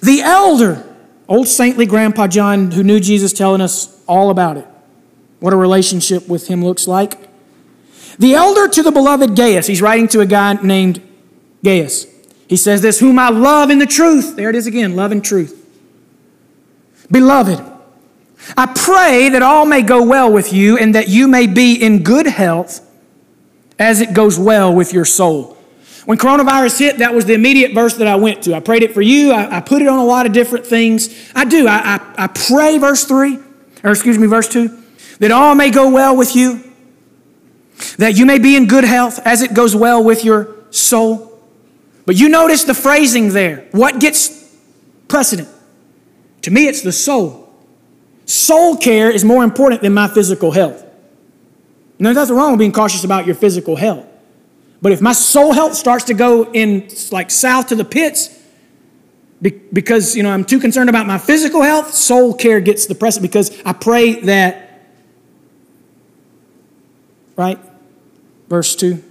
The 0.00 0.20
elder, 0.22 0.84
old 1.28 1.48
saintly 1.48 1.86
Grandpa 1.86 2.26
John, 2.26 2.70
who 2.70 2.82
knew 2.82 3.00
Jesus, 3.00 3.32
telling 3.32 3.60
us 3.60 4.02
all 4.06 4.30
about 4.30 4.56
it. 4.56 4.66
What 5.40 5.52
a 5.52 5.56
relationship 5.56 6.28
with 6.28 6.48
him 6.48 6.64
looks 6.64 6.86
like. 6.86 7.28
The 8.18 8.34
elder 8.34 8.68
to 8.68 8.82
the 8.82 8.92
beloved 8.92 9.34
Gaius, 9.36 9.66
he's 9.66 9.80
writing 9.80 10.08
to 10.08 10.20
a 10.20 10.26
guy 10.26 10.54
named 10.54 11.00
Gaius. 11.64 12.06
He 12.48 12.56
says 12.56 12.82
this, 12.82 12.98
whom 12.98 13.18
I 13.18 13.30
love 13.30 13.70
in 13.70 13.78
the 13.78 13.86
truth. 13.86 14.36
There 14.36 14.50
it 14.50 14.56
is 14.56 14.66
again, 14.66 14.96
love 14.96 15.12
and 15.12 15.24
truth. 15.24 15.56
Beloved, 17.10 17.60
I 18.56 18.66
pray 18.66 19.28
that 19.30 19.42
all 19.42 19.66
may 19.66 19.82
go 19.82 20.02
well 20.04 20.32
with 20.32 20.52
you 20.52 20.78
and 20.78 20.94
that 20.94 21.08
you 21.08 21.28
may 21.28 21.46
be 21.46 21.74
in 21.74 22.02
good 22.02 22.26
health 22.26 22.86
as 23.78 24.00
it 24.00 24.12
goes 24.12 24.38
well 24.38 24.74
with 24.74 24.92
your 24.92 25.04
soul. 25.04 25.56
When 26.04 26.18
coronavirus 26.18 26.78
hit, 26.78 26.98
that 26.98 27.14
was 27.14 27.24
the 27.26 27.34
immediate 27.34 27.72
verse 27.72 27.94
that 27.94 28.06
I 28.06 28.16
went 28.16 28.42
to. 28.44 28.54
I 28.54 28.60
prayed 28.60 28.82
it 28.82 28.92
for 28.92 29.02
you. 29.02 29.32
I, 29.32 29.58
I 29.58 29.60
put 29.60 29.82
it 29.82 29.88
on 29.88 29.98
a 29.98 30.04
lot 30.04 30.26
of 30.26 30.32
different 30.32 30.66
things. 30.66 31.30
I 31.34 31.44
do. 31.44 31.66
I, 31.68 31.96
I, 31.96 32.24
I 32.24 32.26
pray, 32.26 32.78
verse 32.78 33.04
3, 33.04 33.38
or 33.84 33.90
excuse 33.90 34.18
me, 34.18 34.26
verse 34.26 34.48
2, 34.48 34.82
that 35.20 35.30
all 35.30 35.54
may 35.54 35.70
go 35.70 35.90
well 35.90 36.16
with 36.16 36.34
you 36.34 36.70
that 37.98 38.16
you 38.16 38.26
may 38.26 38.38
be 38.38 38.56
in 38.56 38.66
good 38.66 38.84
health 38.84 39.20
as 39.24 39.42
it 39.42 39.54
goes 39.54 39.74
well 39.74 40.02
with 40.02 40.24
your 40.24 40.56
soul. 40.70 41.38
But 42.06 42.16
you 42.16 42.28
notice 42.28 42.64
the 42.64 42.74
phrasing 42.74 43.30
there. 43.30 43.68
What 43.72 44.00
gets 44.00 44.54
precedent? 45.08 45.48
To 46.42 46.50
me, 46.50 46.66
it's 46.66 46.82
the 46.82 46.92
soul. 46.92 47.49
Soul 48.30 48.76
care 48.76 49.10
is 49.10 49.24
more 49.24 49.42
important 49.42 49.82
than 49.82 49.92
my 49.92 50.06
physical 50.06 50.52
health. 50.52 50.84
Now, 51.98 52.12
there's 52.12 52.28
nothing 52.28 52.36
wrong 52.36 52.52
with 52.52 52.60
being 52.60 52.72
cautious 52.72 53.02
about 53.02 53.26
your 53.26 53.34
physical 53.34 53.74
health. 53.74 54.06
But 54.80 54.92
if 54.92 55.00
my 55.00 55.12
soul 55.12 55.52
health 55.52 55.74
starts 55.74 56.04
to 56.04 56.14
go 56.14 56.50
in 56.52 56.88
like 57.10 57.30
south 57.30 57.68
to 57.68 57.74
the 57.74 57.84
pits, 57.84 58.38
because 59.42 60.14
you 60.14 60.22
know 60.22 60.30
I'm 60.30 60.44
too 60.44 60.60
concerned 60.60 60.88
about 60.88 61.06
my 61.06 61.18
physical 61.18 61.62
health, 61.62 61.92
soul 61.92 62.32
care 62.32 62.60
gets 62.60 62.86
the 62.86 62.94
precedent 62.94 63.30
because 63.30 63.50
I 63.64 63.72
pray 63.72 64.20
that, 64.20 64.86
right? 67.36 67.58
verse 68.50 68.74
2 68.76 69.02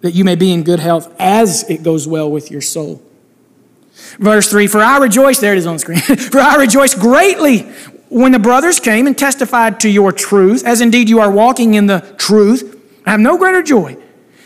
that 0.00 0.12
you 0.12 0.24
may 0.24 0.36
be 0.36 0.52
in 0.52 0.62
good 0.62 0.78
health 0.78 1.12
as 1.18 1.68
it 1.68 1.82
goes 1.82 2.06
well 2.06 2.30
with 2.30 2.52
your 2.52 2.60
soul. 2.60 3.02
Verse 4.18 4.48
3 4.50 4.66
For 4.66 4.80
I 4.80 4.98
rejoice, 4.98 5.38
there 5.38 5.52
it 5.52 5.58
is 5.58 5.66
on 5.66 5.74
the 5.74 5.78
screen. 5.78 5.98
For 6.00 6.40
I 6.40 6.56
rejoice 6.56 6.94
greatly 6.94 7.70
when 8.08 8.32
the 8.32 8.38
brothers 8.38 8.80
came 8.80 9.06
and 9.06 9.16
testified 9.16 9.80
to 9.80 9.88
your 9.88 10.12
truth, 10.12 10.64
as 10.64 10.80
indeed 10.80 11.08
you 11.08 11.20
are 11.20 11.30
walking 11.30 11.74
in 11.74 11.86
the 11.86 12.00
truth. 12.18 12.76
I 13.04 13.10
have 13.12 13.20
no 13.20 13.36
greater 13.36 13.62
joy 13.62 13.96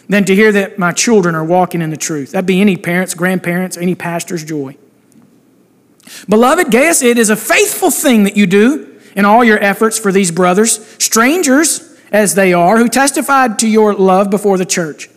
than 0.08 0.24
to 0.24 0.34
hear 0.34 0.52
that 0.52 0.78
my 0.78 0.92
children 0.92 1.34
are 1.34 1.44
walking 1.44 1.80
in 1.80 1.90
the 1.90 1.96
truth. 1.96 2.32
That'd 2.32 2.46
be 2.46 2.60
any 2.60 2.76
parents, 2.76 3.14
grandparents, 3.14 3.76
any 3.76 3.94
pastor's 3.94 4.44
joy. 4.44 4.76
Beloved 6.28 6.70
Gaius, 6.70 7.02
it 7.02 7.18
is 7.18 7.30
a 7.30 7.36
faithful 7.36 7.90
thing 7.90 8.24
that 8.24 8.36
you 8.36 8.46
do 8.46 9.00
in 9.14 9.24
all 9.24 9.44
your 9.44 9.58
efforts 9.58 9.98
for 9.98 10.10
these 10.12 10.30
brothers, 10.30 10.84
strangers 11.02 11.96
as 12.10 12.34
they 12.34 12.52
are, 12.52 12.78
who 12.78 12.88
testified 12.88 13.58
to 13.60 13.68
your 13.68 13.94
love 13.94 14.30
before 14.30 14.58
the 14.58 14.66
church. 14.66 15.08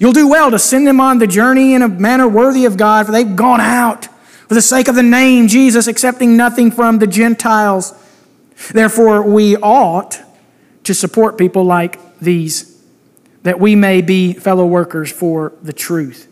You'll 0.00 0.12
do 0.12 0.28
well 0.28 0.50
to 0.50 0.58
send 0.58 0.86
them 0.86 1.00
on 1.00 1.18
the 1.18 1.26
journey 1.26 1.74
in 1.74 1.82
a 1.82 1.88
manner 1.88 2.28
worthy 2.28 2.64
of 2.64 2.76
God, 2.76 3.06
for 3.06 3.12
they've 3.12 3.36
gone 3.36 3.60
out 3.60 4.06
for 4.48 4.54
the 4.54 4.62
sake 4.62 4.88
of 4.88 4.94
the 4.94 5.02
name 5.02 5.48
Jesus, 5.48 5.86
accepting 5.86 6.36
nothing 6.36 6.70
from 6.70 6.98
the 6.98 7.06
Gentiles. 7.06 7.94
Therefore, 8.72 9.22
we 9.22 9.56
ought 9.56 10.20
to 10.84 10.94
support 10.94 11.38
people 11.38 11.64
like 11.64 11.98
these, 12.18 12.82
that 13.42 13.58
we 13.58 13.74
may 13.74 14.02
be 14.02 14.32
fellow 14.32 14.66
workers 14.66 15.10
for 15.10 15.52
the 15.62 15.72
truth. 15.72 16.28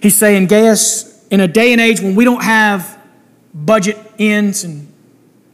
He's 0.00 0.16
saying, 0.16 0.46
Gaius, 0.46 1.26
in 1.28 1.40
a 1.40 1.48
day 1.48 1.72
and 1.72 1.80
age 1.80 2.00
when 2.00 2.14
we 2.14 2.24
don't 2.24 2.42
have 2.42 2.98
budget 3.54 3.98
inns 4.18 4.64
and 4.64 4.92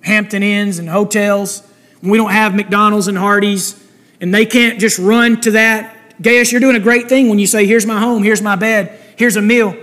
Hampton 0.03 0.43
Inns 0.43 0.79
and 0.79 0.89
hotels, 0.89 1.63
when 2.01 2.11
we 2.11 2.19
don't 2.19 2.31
have 2.31 2.55
McDonald's 2.55 3.09
and 3.09 3.19
Hardee's, 3.19 3.81
and 4.21 4.35
they 4.35 4.47
can't 4.47 4.81
just 4.81 4.99
run 4.99 5.41
to 5.43 5.53
that. 5.53 5.97
Gaius, 6.21 6.53
you're 6.53 6.61
doing 6.61 6.77
a 6.77 6.81
great 6.81 7.09
thing 7.09 7.29
when 7.29 7.39
you 7.39 7.47
say, 7.47 7.67
Here's 7.67 7.87
my 7.87 7.99
home, 7.99 8.23
here's 8.23 8.43
my 8.43 8.57
bed, 8.57 8.99
here's 9.17 9.37
a 9.37 9.43
meal. 9.43 9.77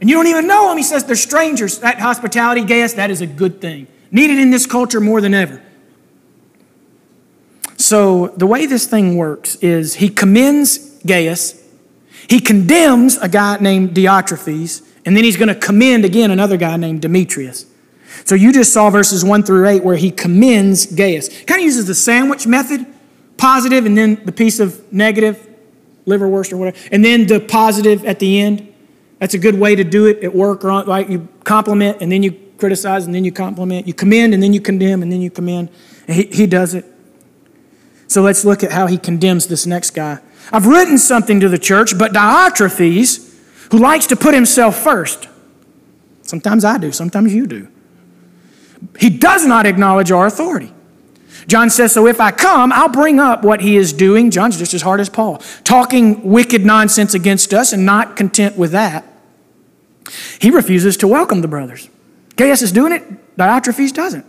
And 0.00 0.10
you 0.10 0.16
don't 0.16 0.26
even 0.26 0.48
know 0.48 0.68
them. 0.68 0.76
He 0.76 0.82
says 0.82 1.04
they're 1.04 1.14
strangers. 1.14 1.78
That 1.78 2.00
hospitality, 2.00 2.64
Gaius, 2.64 2.94
that 2.94 3.10
is 3.10 3.20
a 3.20 3.26
good 3.26 3.60
thing. 3.60 3.86
Needed 4.10 4.38
in 4.38 4.50
this 4.50 4.66
culture 4.66 5.00
more 5.00 5.20
than 5.20 5.32
ever. 5.32 5.62
So, 7.76 8.28
the 8.36 8.46
way 8.46 8.66
this 8.66 8.86
thing 8.86 9.16
works 9.16 9.54
is 9.56 9.94
he 9.94 10.08
commends 10.08 10.78
Gaius, 11.06 11.62
he 12.28 12.40
condemns 12.40 13.16
a 13.18 13.28
guy 13.28 13.58
named 13.58 13.90
Diotrephes, 13.90 14.88
and 15.04 15.16
then 15.16 15.24
he's 15.24 15.36
going 15.36 15.48
to 15.48 15.54
commend 15.54 16.04
again 16.04 16.30
another 16.30 16.56
guy 16.56 16.76
named 16.76 17.02
Demetrius. 17.02 17.66
So 18.24 18.34
you 18.34 18.52
just 18.52 18.72
saw 18.72 18.90
verses 18.90 19.24
1 19.24 19.42
through 19.42 19.66
8 19.66 19.84
where 19.84 19.96
he 19.96 20.10
commends 20.10 20.86
Gaius. 20.86 21.28
Kind 21.44 21.60
of 21.60 21.64
uses 21.64 21.86
the 21.86 21.94
sandwich 21.94 22.46
method, 22.46 22.86
positive 23.36 23.86
and 23.86 23.96
then 23.96 24.24
the 24.24 24.32
piece 24.32 24.60
of 24.60 24.92
negative, 24.92 25.48
liverwurst 26.06 26.52
or 26.52 26.56
whatever, 26.56 26.76
and 26.90 27.04
then 27.04 27.26
the 27.26 27.40
positive 27.40 28.04
at 28.04 28.18
the 28.18 28.40
end. 28.40 28.68
That's 29.18 29.34
a 29.34 29.38
good 29.38 29.56
way 29.56 29.76
to 29.76 29.84
do 29.84 30.06
it 30.06 30.24
at 30.24 30.34
work, 30.34 30.64
or 30.64 30.82
right? 30.82 31.08
You 31.08 31.28
compliment 31.44 31.98
and 32.00 32.10
then 32.10 32.24
you 32.24 32.32
criticize 32.58 33.06
and 33.06 33.14
then 33.14 33.24
you 33.24 33.30
compliment. 33.30 33.86
You 33.86 33.94
commend 33.94 34.34
and 34.34 34.42
then 34.42 34.52
you 34.52 34.60
condemn 34.60 35.00
and 35.00 35.12
then 35.12 35.20
you 35.20 35.30
commend. 35.30 35.68
And 36.08 36.16
he, 36.16 36.24
he 36.24 36.46
does 36.48 36.74
it. 36.74 36.84
So 38.08 38.22
let's 38.22 38.44
look 38.44 38.64
at 38.64 38.72
how 38.72 38.88
he 38.88 38.98
condemns 38.98 39.46
this 39.46 39.64
next 39.64 39.90
guy. 39.90 40.18
I've 40.52 40.66
written 40.66 40.98
something 40.98 41.38
to 41.38 41.48
the 41.48 41.58
church, 41.58 41.96
but 41.96 42.12
Diotrephes, 42.12 43.32
who 43.70 43.78
likes 43.78 44.08
to 44.08 44.16
put 44.16 44.34
himself 44.34 44.76
first, 44.76 45.28
sometimes 46.22 46.64
I 46.64 46.78
do, 46.78 46.90
sometimes 46.90 47.32
you 47.32 47.46
do 47.46 47.68
he 48.98 49.10
does 49.10 49.46
not 49.46 49.66
acknowledge 49.66 50.10
our 50.10 50.26
authority. 50.26 50.72
John 51.46 51.70
says, 51.70 51.92
So 51.92 52.06
if 52.06 52.20
I 52.20 52.30
come, 52.30 52.72
I'll 52.72 52.88
bring 52.88 53.18
up 53.18 53.42
what 53.44 53.60
he 53.60 53.76
is 53.76 53.92
doing. 53.92 54.30
John's 54.30 54.58
just 54.58 54.74
as 54.74 54.82
hard 54.82 55.00
as 55.00 55.08
Paul, 55.08 55.38
talking 55.64 56.30
wicked 56.30 56.64
nonsense 56.64 57.14
against 57.14 57.52
us 57.52 57.72
and 57.72 57.84
not 57.84 58.16
content 58.16 58.56
with 58.56 58.72
that. 58.72 59.04
He 60.40 60.50
refuses 60.50 60.96
to 60.98 61.08
welcome 61.08 61.40
the 61.40 61.48
brothers. 61.48 61.88
Gaius 62.36 62.62
is 62.62 62.72
doing 62.72 62.92
it, 62.92 63.36
Diotrephes 63.36 63.92
doesn't. 63.92 64.26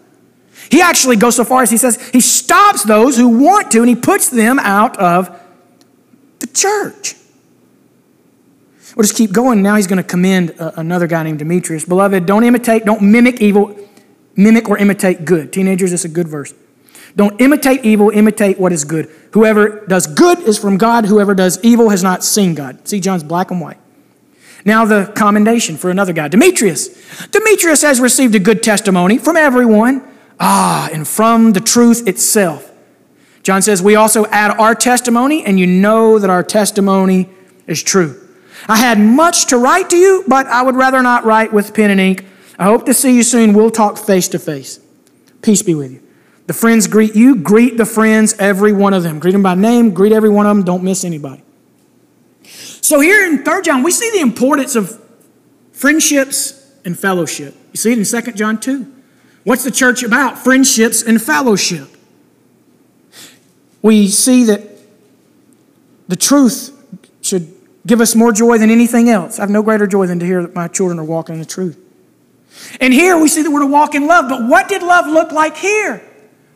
He 0.69 0.81
actually 0.81 1.15
goes 1.15 1.35
so 1.35 1.43
far 1.43 1.63
as 1.63 1.71
he 1.71 1.77
says 1.77 2.01
he 2.09 2.21
stops 2.21 2.83
those 2.83 3.17
who 3.17 3.27
want 3.27 3.71
to 3.71 3.79
and 3.79 3.89
he 3.89 3.95
puts 3.95 4.29
them 4.29 4.59
out 4.59 4.97
of 4.97 5.39
the 6.39 6.47
church. 6.47 7.15
We'll 8.95 9.03
just 9.03 9.17
keep 9.17 9.31
going. 9.31 9.63
Now 9.63 9.75
he's 9.75 9.87
going 9.87 9.97
to 9.97 10.07
commend 10.07 10.53
uh, 10.59 10.73
another 10.77 11.07
guy 11.07 11.23
named 11.23 11.39
Demetrius. 11.39 11.83
Beloved, 11.85 12.27
don't 12.27 12.43
imitate, 12.43 12.85
don't 12.85 13.01
mimic 13.01 13.41
evil 13.41 13.75
Mimic 14.35 14.69
or 14.69 14.77
imitate 14.77 15.25
good. 15.25 15.53
Teenagers, 15.53 15.93
it's 15.93 16.05
a 16.05 16.09
good 16.09 16.27
verse. 16.27 16.53
Don't 17.15 17.39
imitate 17.39 17.85
evil, 17.85 18.09
imitate 18.09 18.59
what 18.59 18.71
is 18.71 18.85
good. 18.85 19.09
Whoever 19.33 19.85
does 19.85 20.07
good 20.07 20.39
is 20.39 20.57
from 20.57 20.77
God, 20.77 21.05
whoever 21.05 21.35
does 21.35 21.63
evil 21.63 21.89
has 21.89 22.01
not 22.01 22.23
seen 22.23 22.55
God. 22.55 22.87
See, 22.87 22.99
John's 22.99 23.23
black 23.23 23.51
and 23.51 23.61
white. 23.61 23.77
Now, 24.65 24.85
the 24.85 25.11
commendation 25.15 25.77
for 25.77 25.89
another 25.89 26.13
guy, 26.13 26.27
Demetrius. 26.29 26.87
Demetrius 27.27 27.81
has 27.81 27.99
received 27.99 28.33
a 28.33 28.39
good 28.39 28.63
testimony 28.63 29.17
from 29.17 29.35
everyone, 29.35 30.01
ah, 30.39 30.89
and 30.91 31.07
from 31.07 31.51
the 31.51 31.59
truth 31.59 32.07
itself. 32.07 32.71
John 33.43 33.61
says, 33.61 33.81
We 33.81 33.95
also 33.95 34.25
add 34.27 34.51
our 34.57 34.73
testimony, 34.73 35.43
and 35.43 35.59
you 35.59 35.67
know 35.67 36.17
that 36.17 36.29
our 36.29 36.43
testimony 36.43 37.29
is 37.67 37.83
true. 37.83 38.19
I 38.67 38.77
had 38.77 38.97
much 38.99 39.47
to 39.47 39.57
write 39.57 39.89
to 39.89 39.97
you, 39.97 40.23
but 40.27 40.47
I 40.47 40.61
would 40.61 40.75
rather 40.75 41.01
not 41.03 41.25
write 41.25 41.51
with 41.51 41.73
pen 41.73 41.91
and 41.91 41.99
ink. 41.99 42.25
I 42.57 42.65
hope 42.65 42.85
to 42.85 42.93
see 42.93 43.13
you 43.15 43.23
soon. 43.23 43.53
We'll 43.53 43.71
talk 43.71 43.97
face 43.97 44.29
to 44.29 44.39
face. 44.39 44.79
Peace 45.41 45.61
be 45.61 45.75
with 45.75 45.91
you. 45.91 46.02
The 46.47 46.53
friends 46.53 46.87
greet 46.87 47.15
you. 47.15 47.35
Greet 47.35 47.77
the 47.77 47.85
friends, 47.85 48.33
every 48.37 48.73
one 48.73 48.93
of 48.93 49.03
them. 49.03 49.19
Greet 49.19 49.31
them 49.31 49.43
by 49.43 49.55
name. 49.55 49.93
Greet 49.93 50.11
every 50.11 50.29
one 50.29 50.45
of 50.45 50.55
them. 50.55 50.65
Don't 50.65 50.83
miss 50.83 51.05
anybody. 51.05 51.41
So 52.43 52.99
here 52.99 53.25
in 53.25 53.43
3 53.43 53.61
John, 53.61 53.81
we 53.83 53.91
see 53.91 54.09
the 54.11 54.19
importance 54.19 54.75
of 54.75 55.01
friendships 55.71 56.71
and 56.83 56.99
fellowship. 56.99 57.55
You 57.71 57.77
see 57.77 57.93
it 57.93 57.97
in 57.97 58.23
2 58.23 58.31
John 58.33 58.59
2. 58.59 58.91
What's 59.45 59.63
the 59.63 59.71
church 59.71 60.03
about? 60.03 60.37
Friendships 60.37 61.01
and 61.01 61.21
fellowship. 61.21 61.89
We 63.81 64.07
see 64.07 64.43
that 64.45 64.61
the 66.07 66.15
truth 66.15 66.71
should 67.21 67.53
give 67.85 68.01
us 68.01 68.15
more 68.15 68.31
joy 68.31 68.57
than 68.57 68.69
anything 68.69 69.09
else. 69.09 69.39
I 69.39 69.43
have 69.43 69.49
no 69.49 69.61
greater 69.61 69.87
joy 69.87 70.07
than 70.07 70.19
to 70.19 70.25
hear 70.25 70.41
that 70.41 70.55
my 70.55 70.67
children 70.67 70.99
are 70.99 71.03
walking 71.03 71.35
in 71.35 71.39
the 71.39 71.47
truth. 71.47 71.77
And 72.79 72.93
here 72.93 73.17
we 73.17 73.27
see 73.27 73.41
that 73.41 73.49
we're 73.49 73.61
to 73.61 73.67
walk 73.67 73.95
in 73.95 74.07
love. 74.07 74.29
But 74.29 74.43
what 74.47 74.67
did 74.67 74.83
love 74.83 75.07
look 75.07 75.31
like 75.31 75.57
here? 75.57 76.01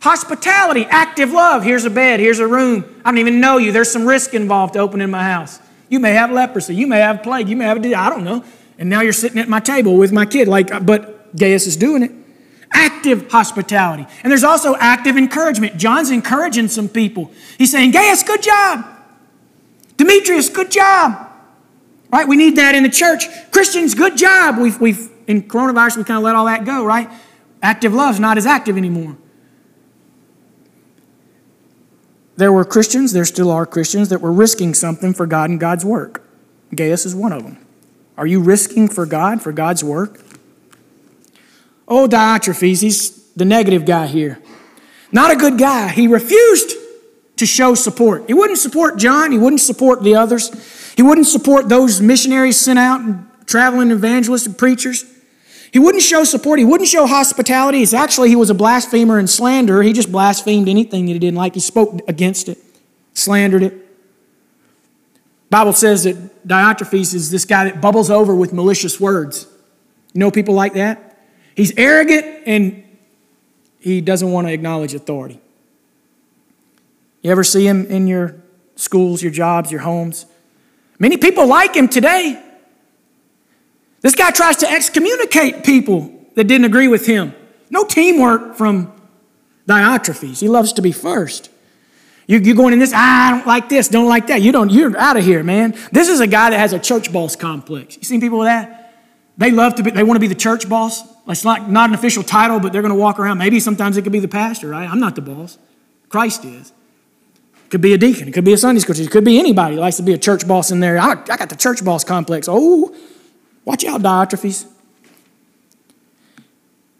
Hospitality, 0.01 0.85
active 0.85 1.31
love. 1.31 1.63
Here's 1.63 1.85
a 1.85 1.89
bed, 1.89 2.19
here's 2.19 2.39
a 2.39 2.47
room. 2.47 2.85
I 3.03 3.11
don't 3.11 3.17
even 3.17 3.39
know 3.39 3.57
you. 3.57 3.71
There's 3.71 3.91
some 3.91 4.05
risk 4.05 4.33
involved 4.33 4.73
to 4.73 4.79
opening 4.79 5.09
my 5.09 5.23
house. 5.23 5.59
You 5.89 5.99
may 5.99 6.13
have 6.13 6.31
leprosy, 6.31 6.75
you 6.75 6.87
may 6.87 6.99
have 6.99 7.23
plague, 7.23 7.49
you 7.49 7.55
may 7.55 7.65
have 7.65 7.83
I 7.83 8.09
don't 8.09 8.23
know. 8.23 8.43
And 8.77 8.89
now 8.89 9.01
you're 9.01 9.13
sitting 9.13 9.39
at 9.39 9.49
my 9.49 9.59
table 9.59 9.97
with 9.97 10.11
my 10.11 10.25
kid, 10.25 10.47
like, 10.47 10.71
uh, 10.71 10.79
but 10.79 11.35
Gaius 11.35 11.65
is 11.65 11.77
doing 11.77 12.03
it. 12.03 12.11
Active 12.71 13.31
hospitality. 13.31 14.05
And 14.23 14.29
there's 14.29 14.43
also 14.43 14.75
active 14.75 15.17
encouragement. 15.17 15.77
John's 15.77 16.11
encouraging 16.11 16.67
some 16.67 16.89
people. 16.89 17.31
He's 17.57 17.71
saying, 17.71 17.91
Gaius, 17.91 18.23
good 18.23 18.43
job. 18.43 18.85
Demetrius, 19.95 20.49
good 20.49 20.69
job. 20.69 21.31
Right? 22.11 22.27
We 22.27 22.35
need 22.35 22.57
that 22.57 22.75
in 22.75 22.83
the 22.83 22.89
church. 22.89 23.25
Christians, 23.51 23.95
good 23.95 24.15
job. 24.17 24.59
We've, 24.59 24.79
we've 24.79 25.09
in 25.27 25.43
coronavirus, 25.43 25.97
we 25.97 26.03
kind 26.03 26.17
of 26.17 26.23
let 26.23 26.35
all 26.35 26.45
that 26.45 26.65
go, 26.65 26.85
right? 26.85 27.09
Active 27.61 27.93
love's 27.93 28.19
not 28.19 28.37
as 28.37 28.45
active 28.45 28.77
anymore. 28.77 29.17
There 32.37 32.53
were 32.53 32.63
Christians, 32.63 33.13
there 33.13 33.25
still 33.25 33.49
are 33.51 33.65
Christians, 33.65 34.09
that 34.09 34.21
were 34.21 34.31
risking 34.31 34.73
something 34.73 35.13
for 35.13 35.25
God 35.25 35.49
and 35.49 35.59
God's 35.59 35.83
work. 35.83 36.23
Gaius 36.73 37.05
is 37.05 37.15
one 37.15 37.33
of 37.33 37.43
them. 37.43 37.57
Are 38.15 38.27
you 38.27 38.39
risking 38.39 38.87
for 38.87 39.05
God, 39.05 39.41
for 39.41 39.51
God's 39.51 39.83
work? 39.83 40.21
Oh, 41.87 42.07
Diotrephes, 42.07 42.81
he's 42.81 43.31
the 43.33 43.45
negative 43.45 43.85
guy 43.85 44.07
here. 44.07 44.39
Not 45.11 45.31
a 45.31 45.35
good 45.35 45.57
guy. 45.57 45.89
He 45.89 46.07
refused 46.07 46.73
to 47.37 47.45
show 47.45 47.75
support. 47.75 48.25
He 48.27 48.33
wouldn't 48.33 48.59
support 48.59 48.97
John, 48.97 49.31
he 49.31 49.37
wouldn't 49.37 49.61
support 49.61 50.03
the 50.03 50.15
others, 50.15 50.51
he 50.95 51.01
wouldn't 51.01 51.27
support 51.27 51.69
those 51.69 52.01
missionaries 52.01 52.57
sent 52.57 52.79
out 52.79 53.01
and 53.01 53.27
traveling 53.45 53.91
evangelists 53.91 54.45
and 54.45 54.57
preachers. 54.57 55.05
He 55.71 55.79
wouldn't 55.79 56.03
show 56.03 56.23
support. 56.23 56.59
He 56.59 56.65
wouldn't 56.65 56.89
show 56.89 57.05
hospitality. 57.05 57.81
It's 57.81 57.93
actually, 57.93 58.29
he 58.29 58.35
was 58.35 58.49
a 58.49 58.53
blasphemer 58.53 59.17
and 59.17 59.29
slanderer. 59.29 59.83
He 59.83 59.93
just 59.93 60.11
blasphemed 60.11 60.69
anything 60.69 61.05
that 61.07 61.13
he 61.13 61.19
didn't 61.19 61.37
like. 61.37 61.53
He 61.53 61.59
spoke 61.59 62.01
against 62.07 62.49
it, 62.49 62.57
slandered 63.13 63.63
it. 63.63 63.73
Bible 65.49 65.73
says 65.73 66.03
that 66.03 66.47
Diotrephes 66.47 67.13
is 67.13 67.31
this 67.31 67.45
guy 67.45 67.65
that 67.65 67.81
bubbles 67.81 68.09
over 68.09 68.35
with 68.35 68.53
malicious 68.53 68.99
words. 68.99 69.47
You 70.13 70.19
know 70.19 70.31
people 70.31 70.55
like 70.55 70.73
that? 70.73 71.19
He's 71.55 71.73
arrogant 71.77 72.25
and 72.45 72.83
he 73.79 74.01
doesn't 74.01 74.31
want 74.31 74.47
to 74.47 74.53
acknowledge 74.53 74.93
authority. 74.93 75.39
You 77.21 77.31
ever 77.31 77.43
see 77.43 77.67
him 77.67 77.85
in 77.85 78.07
your 78.07 78.35
schools, 78.75 79.21
your 79.21 79.31
jobs, 79.31 79.71
your 79.71 79.81
homes? 79.81 80.25
Many 80.99 81.17
people 81.17 81.47
like 81.47 81.75
him 81.75 81.87
today. 81.87 82.43
This 84.01 84.15
guy 84.15 84.31
tries 84.31 84.57
to 84.57 84.69
excommunicate 84.69 85.63
people 85.63 86.13
that 86.35 86.45
didn't 86.45 86.65
agree 86.65 86.87
with 86.87 87.05
him. 87.05 87.33
No 87.69 87.83
teamwork 87.83 88.55
from 88.55 88.93
Diotrephes. 89.67 90.39
He 90.39 90.47
loves 90.47 90.73
to 90.73 90.81
be 90.81 90.91
first. 90.91 91.49
You, 92.27 92.37
are 92.37 92.55
going 92.55 92.73
in 92.73 92.79
this, 92.79 92.91
ah, 92.93 93.27
I 93.27 93.31
don't 93.31 93.47
like 93.47 93.69
this, 93.69 93.87
don't 93.87 94.07
like 94.07 94.27
that. 94.27 94.41
You 94.41 94.51
don't, 94.51 94.69
you're 94.69 94.97
out 94.97 95.15
of 95.15 95.23
here, 95.23 95.43
man. 95.43 95.75
This 95.91 96.09
is 96.09 96.19
a 96.19 96.27
guy 96.27 96.49
that 96.49 96.59
has 96.59 96.73
a 96.73 96.79
church 96.79 97.11
boss 97.11 97.35
complex. 97.37 97.95
You 97.95 98.03
seen 98.03 98.19
people 98.19 98.39
with 98.39 98.47
that? 98.47 98.95
They 99.37 99.51
love 99.51 99.75
to 99.75 99.83
be, 99.83 99.91
they 99.91 100.03
want 100.03 100.17
to 100.17 100.19
be 100.19 100.27
the 100.27 100.35
church 100.35 100.67
boss. 100.67 101.03
It's 101.27 101.43
not, 101.43 101.69
not 101.69 101.89
an 101.89 101.95
official 101.95 102.23
title, 102.23 102.59
but 102.59 102.73
they're 102.73 102.81
going 102.81 102.93
to 102.93 102.99
walk 102.99 103.19
around. 103.19 103.37
Maybe 103.37 103.59
sometimes 103.59 103.95
it 103.95 104.01
could 104.01 104.11
be 104.11 104.19
the 104.19 104.27
pastor, 104.27 104.67
right? 104.67 104.89
I'm 104.89 104.99
not 104.99 105.15
the 105.15 105.21
boss. 105.21 105.57
Christ 106.09 106.43
is. 106.43 106.71
It 107.65 107.69
could 107.69 107.81
be 107.81 107.93
a 107.93 107.97
deacon. 107.97 108.27
It 108.27 108.33
could 108.33 108.45
be 108.45 108.53
a 108.53 108.57
Sunday 108.57 108.79
school 108.79 108.95
teacher. 108.95 109.09
It 109.09 109.11
could 109.11 109.25
be 109.25 109.39
anybody 109.39 109.75
who 109.75 109.81
likes 109.81 109.97
to 109.97 110.03
be 110.03 110.13
a 110.13 110.17
church 110.17 110.47
boss 110.47 110.71
in 110.71 110.79
there. 110.79 110.97
I, 110.97 111.11
I 111.11 111.37
got 111.37 111.49
the 111.49 111.55
church 111.55 111.83
boss 111.83 112.03
complex. 112.03 112.47
Oh, 112.49 112.95
Watch 113.67 113.83
out, 113.83 114.01
Diotrephes. 114.01 114.65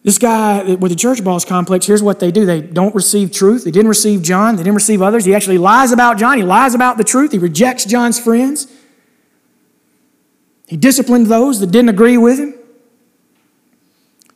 This 0.03 0.17
guy 0.17 0.75
with 0.75 0.91
the 0.91 0.97
church 0.97 1.23
boss 1.23 1.45
complex, 1.45 1.85
here's 1.85 2.03
what 2.03 2.19
they 2.19 2.29
do. 2.29 2.45
They 2.45 2.59
don't 2.59 2.93
receive 2.93 3.31
truth. 3.31 3.63
They 3.63 3.71
didn't 3.71 3.87
receive 3.87 4.21
John. 4.21 4.57
They 4.57 4.63
didn't 4.63 4.75
receive 4.75 5.01
others. 5.01 5.23
He 5.23 5.33
actually 5.33 5.59
lies 5.59 5.93
about 5.93 6.17
John. 6.17 6.37
He 6.37 6.43
lies 6.43 6.75
about 6.75 6.97
the 6.97 7.05
truth. 7.05 7.31
He 7.31 7.37
rejects 7.37 7.85
John's 7.85 8.19
friends. 8.19 8.67
He 10.67 10.75
disciplined 10.75 11.27
those 11.27 11.61
that 11.61 11.71
didn't 11.71 11.87
agree 11.87 12.17
with 12.17 12.37
him. 12.37 12.55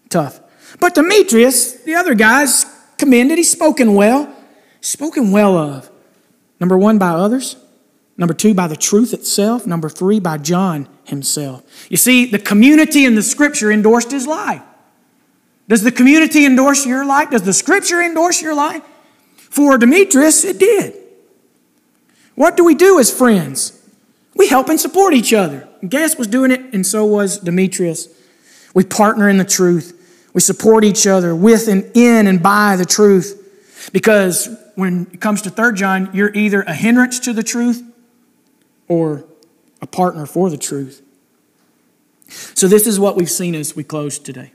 Tough. 0.08 0.40
But 0.80 0.96
Demetrius, 0.96 1.84
the 1.84 1.96
other 1.96 2.16
guys, 2.16 2.66
commended. 2.98 3.40
He's 3.40 3.52
spoken 3.52 3.94
well. 3.94 4.34
Spoken 4.80 5.32
well 5.32 5.58
of. 5.58 5.92
Number 6.62 6.78
one, 6.78 6.98
by 6.98 7.10
others. 7.10 7.58
Number 8.22 8.36
two, 8.36 8.54
by 8.54 8.68
the 8.68 8.76
truth 8.76 9.16
itself. 9.16 9.66
Number 9.66 9.90
three, 9.90 10.20
by 10.20 10.38
John 10.38 10.88
himself. 11.06 11.64
You 11.90 11.98
see, 11.98 12.28
the 12.28 12.38
community 12.38 13.04
in 13.04 13.16
the 13.16 13.24
scripture 13.24 13.72
endorsed 13.72 14.12
his 14.12 14.28
life. 14.28 14.62
Does 15.68 15.82
the 15.82 15.92
community 15.92 16.46
endorse 16.46 16.86
your 16.86 17.04
life? 17.04 17.32
Does 17.32 17.42
the 17.42 17.52
scripture 17.52 18.00
endorse 18.00 18.40
your 18.40 18.54
life? 18.54 18.84
For 19.38 19.80
Demetrius, 19.80 20.46
it 20.46 20.60
did. 20.60 20.94
What 22.36 22.56
do 22.56 22.64
we 22.64 22.76
do 22.76 23.00
as 23.00 23.10
friends? 23.10 23.84
We 24.36 24.48
help 24.48 24.70
and 24.70 24.80
support 24.80 25.16
each 25.16 25.34
other. 25.34 25.68
Gaius 25.90 26.16
was 26.16 26.28
doing 26.28 26.52
it, 26.52 26.62
and 26.76 26.86
so 26.86 27.04
was 27.04 27.40
Demetrius. 27.40 28.08
We 28.76 28.84
partner 28.84 29.30
in 29.30 29.40
the 29.40 29.46
truth. 29.46 30.30
We 30.36 30.42
support 30.42 30.84
each 30.84 31.08
other 31.08 31.36
with 31.36 31.68
and 31.68 31.90
in 31.98 32.28
and 32.28 32.44
by 32.44 32.76
the 32.76 32.86
truth. 32.86 33.90
Because 33.92 34.48
when 34.76 35.08
it 35.12 35.22
comes 35.22 35.42
to 35.42 35.50
3 35.50 35.74
John, 35.74 36.12
you're 36.14 36.32
either 36.36 36.62
a 36.62 36.76
hindrance 36.76 37.20
to 37.22 37.34
the 37.34 37.42
truth 37.42 37.88
or 38.92 39.24
a 39.82 39.88
partner 39.88 40.26
for 40.26 40.50
the 40.50 40.58
truth. 40.58 41.02
So, 42.28 42.68
this 42.68 42.86
is 42.86 43.00
what 43.00 43.16
we've 43.16 43.32
seen 43.32 43.56
as 43.56 43.74
we 43.74 43.86
close 43.86 44.20
today. 44.20 44.52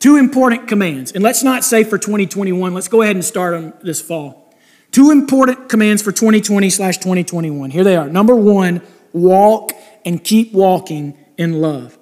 Two 0.00 0.16
important 0.16 0.66
commands. 0.66 1.12
And 1.12 1.22
let's 1.22 1.44
not 1.44 1.62
say 1.62 1.84
for 1.84 1.96
2021, 1.96 2.74
let's 2.74 2.88
go 2.88 3.02
ahead 3.02 3.14
and 3.14 3.24
start 3.24 3.54
them 3.54 3.72
this 3.80 4.00
fall. 4.00 4.52
Two 4.90 5.12
important 5.12 5.68
commands 5.68 6.02
for 6.02 6.10
2020 6.10 6.68
slash 6.68 6.96
2021. 6.98 7.70
Here 7.70 7.84
they 7.84 7.96
are. 7.96 8.08
Number 8.08 8.34
one, 8.34 8.82
walk 9.12 9.70
and 10.04 10.22
keep 10.22 10.52
walking 10.52 11.16
in 11.38 11.60
love. 11.60 11.96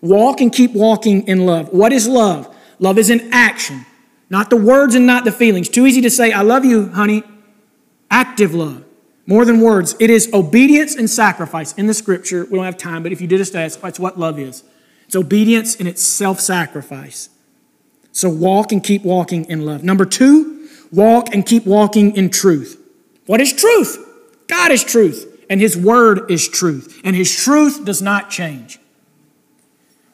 Walk 0.00 0.40
and 0.40 0.52
keep 0.52 0.72
walking 0.72 1.26
in 1.28 1.46
love. 1.46 1.68
What 1.68 1.92
is 1.92 2.08
love? 2.08 2.52
Love 2.80 2.98
is 2.98 3.10
an 3.10 3.32
action, 3.32 3.86
not 4.28 4.50
the 4.50 4.56
words 4.56 4.96
and 4.96 5.06
not 5.06 5.24
the 5.24 5.32
feelings. 5.32 5.68
Too 5.68 5.86
easy 5.86 6.00
to 6.00 6.10
say, 6.10 6.32
I 6.32 6.42
love 6.42 6.64
you, 6.64 6.88
honey. 6.88 7.22
Active 8.10 8.54
love. 8.54 8.84
More 9.30 9.44
than 9.44 9.60
words, 9.60 9.94
it 10.00 10.10
is 10.10 10.28
obedience 10.34 10.96
and 10.96 11.08
sacrifice. 11.08 11.72
In 11.74 11.86
the 11.86 11.94
scripture, 11.94 12.46
we 12.46 12.56
don't 12.56 12.64
have 12.64 12.76
time, 12.76 13.04
but 13.04 13.12
if 13.12 13.20
you 13.20 13.28
did 13.28 13.40
a 13.40 13.44
study, 13.44 13.72
that's 13.80 14.00
what 14.00 14.18
love 14.18 14.40
is. 14.40 14.64
It's 15.06 15.14
obedience 15.14 15.76
and 15.76 15.86
it's 15.86 16.02
self 16.02 16.40
sacrifice. 16.40 17.28
So 18.10 18.28
walk 18.28 18.72
and 18.72 18.82
keep 18.82 19.04
walking 19.04 19.44
in 19.44 19.64
love. 19.64 19.84
Number 19.84 20.04
two, 20.04 20.68
walk 20.90 21.32
and 21.32 21.46
keep 21.46 21.64
walking 21.64 22.16
in 22.16 22.30
truth. 22.30 22.84
What 23.26 23.40
is 23.40 23.52
truth? 23.52 24.04
God 24.48 24.72
is 24.72 24.82
truth, 24.82 25.44
and 25.48 25.60
His 25.60 25.76
Word 25.76 26.28
is 26.28 26.48
truth, 26.48 27.00
and 27.04 27.14
His 27.14 27.32
truth 27.32 27.84
does 27.84 28.02
not 28.02 28.30
change. 28.30 28.80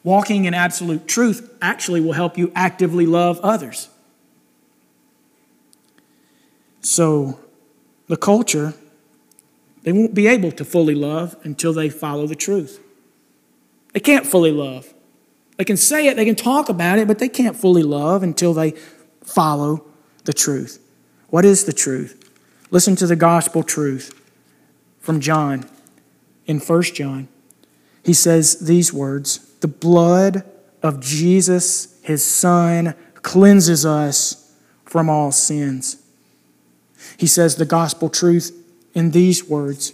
Walking 0.05 0.45
in 0.45 0.53
absolute 0.53 1.09
truth 1.09 1.57
actually 1.63 2.03
will 2.03 2.13
help 2.13 2.37
you 2.37 2.53
actively 2.55 3.07
love 3.07 3.41
others. 3.41 3.89
So, 6.83 7.41
the 8.09 8.19
culture 8.19 8.75
they 9.87 9.93
won't 9.93 10.15
be 10.15 10.27
able 10.27 10.51
to 10.51 10.65
fully 10.65 10.97
love 10.97 11.37
until 11.45 11.73
they 11.73 11.89
follow 11.89 12.27
the 12.27 12.35
truth. 12.35 12.83
They 13.93 14.01
can't 14.01 14.27
fully 14.27 14.51
love. 14.51 14.93
They 15.59 15.65
can 15.65 15.77
say 15.77 16.09
it, 16.09 16.17
they 16.17 16.25
can 16.25 16.35
talk 16.35 16.69
about 16.69 16.99
it, 16.99 17.07
but 17.07 17.21
they 17.21 17.29
can't 17.29 17.55
fully 17.55 17.85
love 17.85 18.25
until 18.25 18.53
they 18.53 18.73
follow 19.23 19.87
the 20.25 20.33
truth. 20.33 20.85
What 21.29 21.45
is 21.45 21.67
the 21.67 21.73
truth? 21.73 22.29
Listen 22.73 22.97
to 22.97 23.07
the 23.07 23.15
gospel 23.15 23.63
truth 23.63 24.13
from 24.99 25.21
John 25.21 25.71
in 26.47 26.59
1 26.59 26.83
John. 26.83 27.29
He 28.03 28.13
says 28.13 28.59
these 28.59 28.93
words 28.93 29.39
The 29.61 29.69
blood 29.69 30.43
of 30.83 30.99
Jesus, 30.99 31.97
his 32.03 32.25
son, 32.25 32.97
cleanses 33.15 33.87
us 33.87 34.53
from 34.85 35.09
all 35.09 35.31
sins. 35.31 36.03
He 37.17 37.29
says 37.29 37.55
the 37.55 37.65
gospel 37.65 38.11
truth 38.11 38.65
in 38.97 39.13
these 39.13 39.45
words 39.45 39.93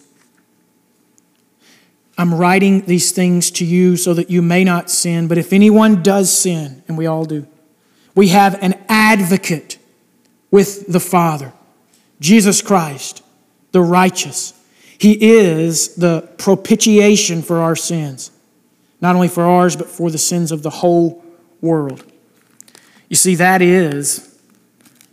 I'm 2.19 2.35
writing 2.35 2.83
these 2.83 3.11
things 3.11 3.51
to 3.53 3.65
you 3.65 3.97
so 3.97 4.15
that 4.15 4.31
you 4.31 4.43
may 4.43 4.65
not 4.65 4.91
sin. 4.91 5.29
But 5.29 5.39
if 5.39 5.53
anyone 5.53 6.03
does 6.03 6.31
sin, 6.31 6.83
and 6.87 6.99
we 6.99 7.07
all 7.07 7.25
do, 7.25 7.47
we 8.15 8.29
have 8.29 8.63
an 8.63 8.79
advocate 8.89 9.79
with 10.51 10.87
the 10.87 11.01
Father, 11.01 11.53
Jesus 12.21 12.61
Christ, 12.61 13.23
the 13.73 13.81
righteous. 13.81 14.53
He 14.99 15.19
is 15.21 15.95
the 15.97 16.29
propitiation 16.37 17.43
for 17.43 17.59
our 17.59 17.75
sins, 17.75 18.31
not 19.01 19.17
only 19.17 19.29
for 19.29 19.45
ours, 19.45 19.75
but 19.75 19.89
for 19.89 20.11
the 20.11 20.19
sins 20.19 20.53
of 20.53 20.63
the 20.63 20.71
whole 20.71 21.25
world. 21.61 22.05
You 23.09 23.17
see, 23.17 23.35
that 23.37 23.63
is 23.63 24.39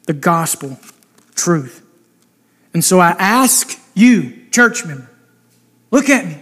the 0.06 0.13
gospel 0.13 0.78
truth. 1.34 1.84
And 2.73 2.84
so 2.84 2.99
I 2.99 3.12
ask 3.12 3.78
you, 3.93 4.47
church 4.52 4.86
member, 4.86 5.10
look 5.91 6.10
at 6.10 6.25
me. 6.25 6.38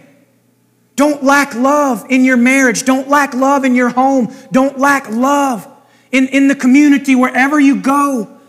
Don't 0.96 1.22
lack 1.22 1.54
love 1.54 2.06
in 2.10 2.24
your 2.24 2.36
marriage. 2.36 2.84
Don't 2.84 3.08
lack 3.08 3.32
love 3.32 3.64
in 3.64 3.76
your 3.76 3.88
home. 3.88 4.34
Don't 4.50 4.78
lack 4.78 5.08
love 5.08 5.66
in, 6.10 6.26
in 6.28 6.48
the 6.48 6.56
community, 6.56 7.14
wherever 7.14 7.60
you 7.60 7.80
go. 7.80 8.40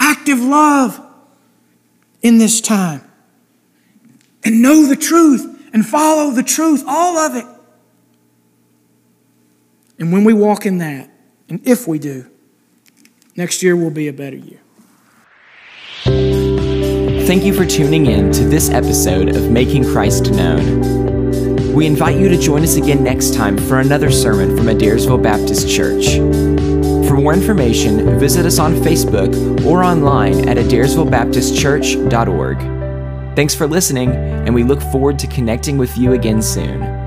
Active 0.00 0.40
love 0.40 1.00
in 2.20 2.38
this 2.38 2.60
time. 2.60 3.08
And 4.44 4.60
know 4.60 4.86
the 4.86 4.96
truth 4.96 5.70
and 5.72 5.86
follow 5.86 6.32
the 6.32 6.42
truth, 6.42 6.82
all 6.86 7.16
of 7.16 7.36
it. 7.36 7.46
And 9.98 10.12
when 10.12 10.24
we 10.24 10.32
walk 10.32 10.66
in 10.66 10.78
that, 10.78 11.10
and 11.48 11.60
if 11.66 11.86
we 11.86 11.98
do, 11.98 12.28
next 13.36 13.62
year 13.62 13.76
will 13.76 13.90
be 13.90 14.08
a 14.08 14.12
better 14.12 14.36
year. 14.36 14.60
Thank 17.28 17.44
you 17.44 17.52
for 17.52 17.66
tuning 17.66 18.06
in 18.06 18.32
to 18.32 18.44
this 18.44 18.70
episode 18.70 19.36
of 19.36 19.50
Making 19.50 19.84
Christ 19.84 20.30
Known. 20.30 21.74
We 21.74 21.84
invite 21.84 22.16
you 22.16 22.30
to 22.30 22.38
join 22.38 22.62
us 22.62 22.76
again 22.76 23.04
next 23.04 23.34
time 23.34 23.58
for 23.58 23.80
another 23.80 24.10
sermon 24.10 24.56
from 24.56 24.68
Adairsville 24.68 25.22
Baptist 25.22 25.68
Church. 25.68 26.14
For 27.06 27.18
more 27.18 27.34
information, 27.34 28.18
visit 28.18 28.46
us 28.46 28.58
on 28.58 28.72
Facebook 28.76 29.62
or 29.66 29.84
online 29.84 30.48
at 30.48 30.56
adairsvillebaptistchurch.org. 30.56 33.36
Thanks 33.36 33.54
for 33.54 33.66
listening, 33.66 34.12
and 34.12 34.54
we 34.54 34.64
look 34.64 34.80
forward 34.80 35.18
to 35.18 35.26
connecting 35.26 35.76
with 35.76 35.98
you 35.98 36.14
again 36.14 36.40
soon. 36.40 36.97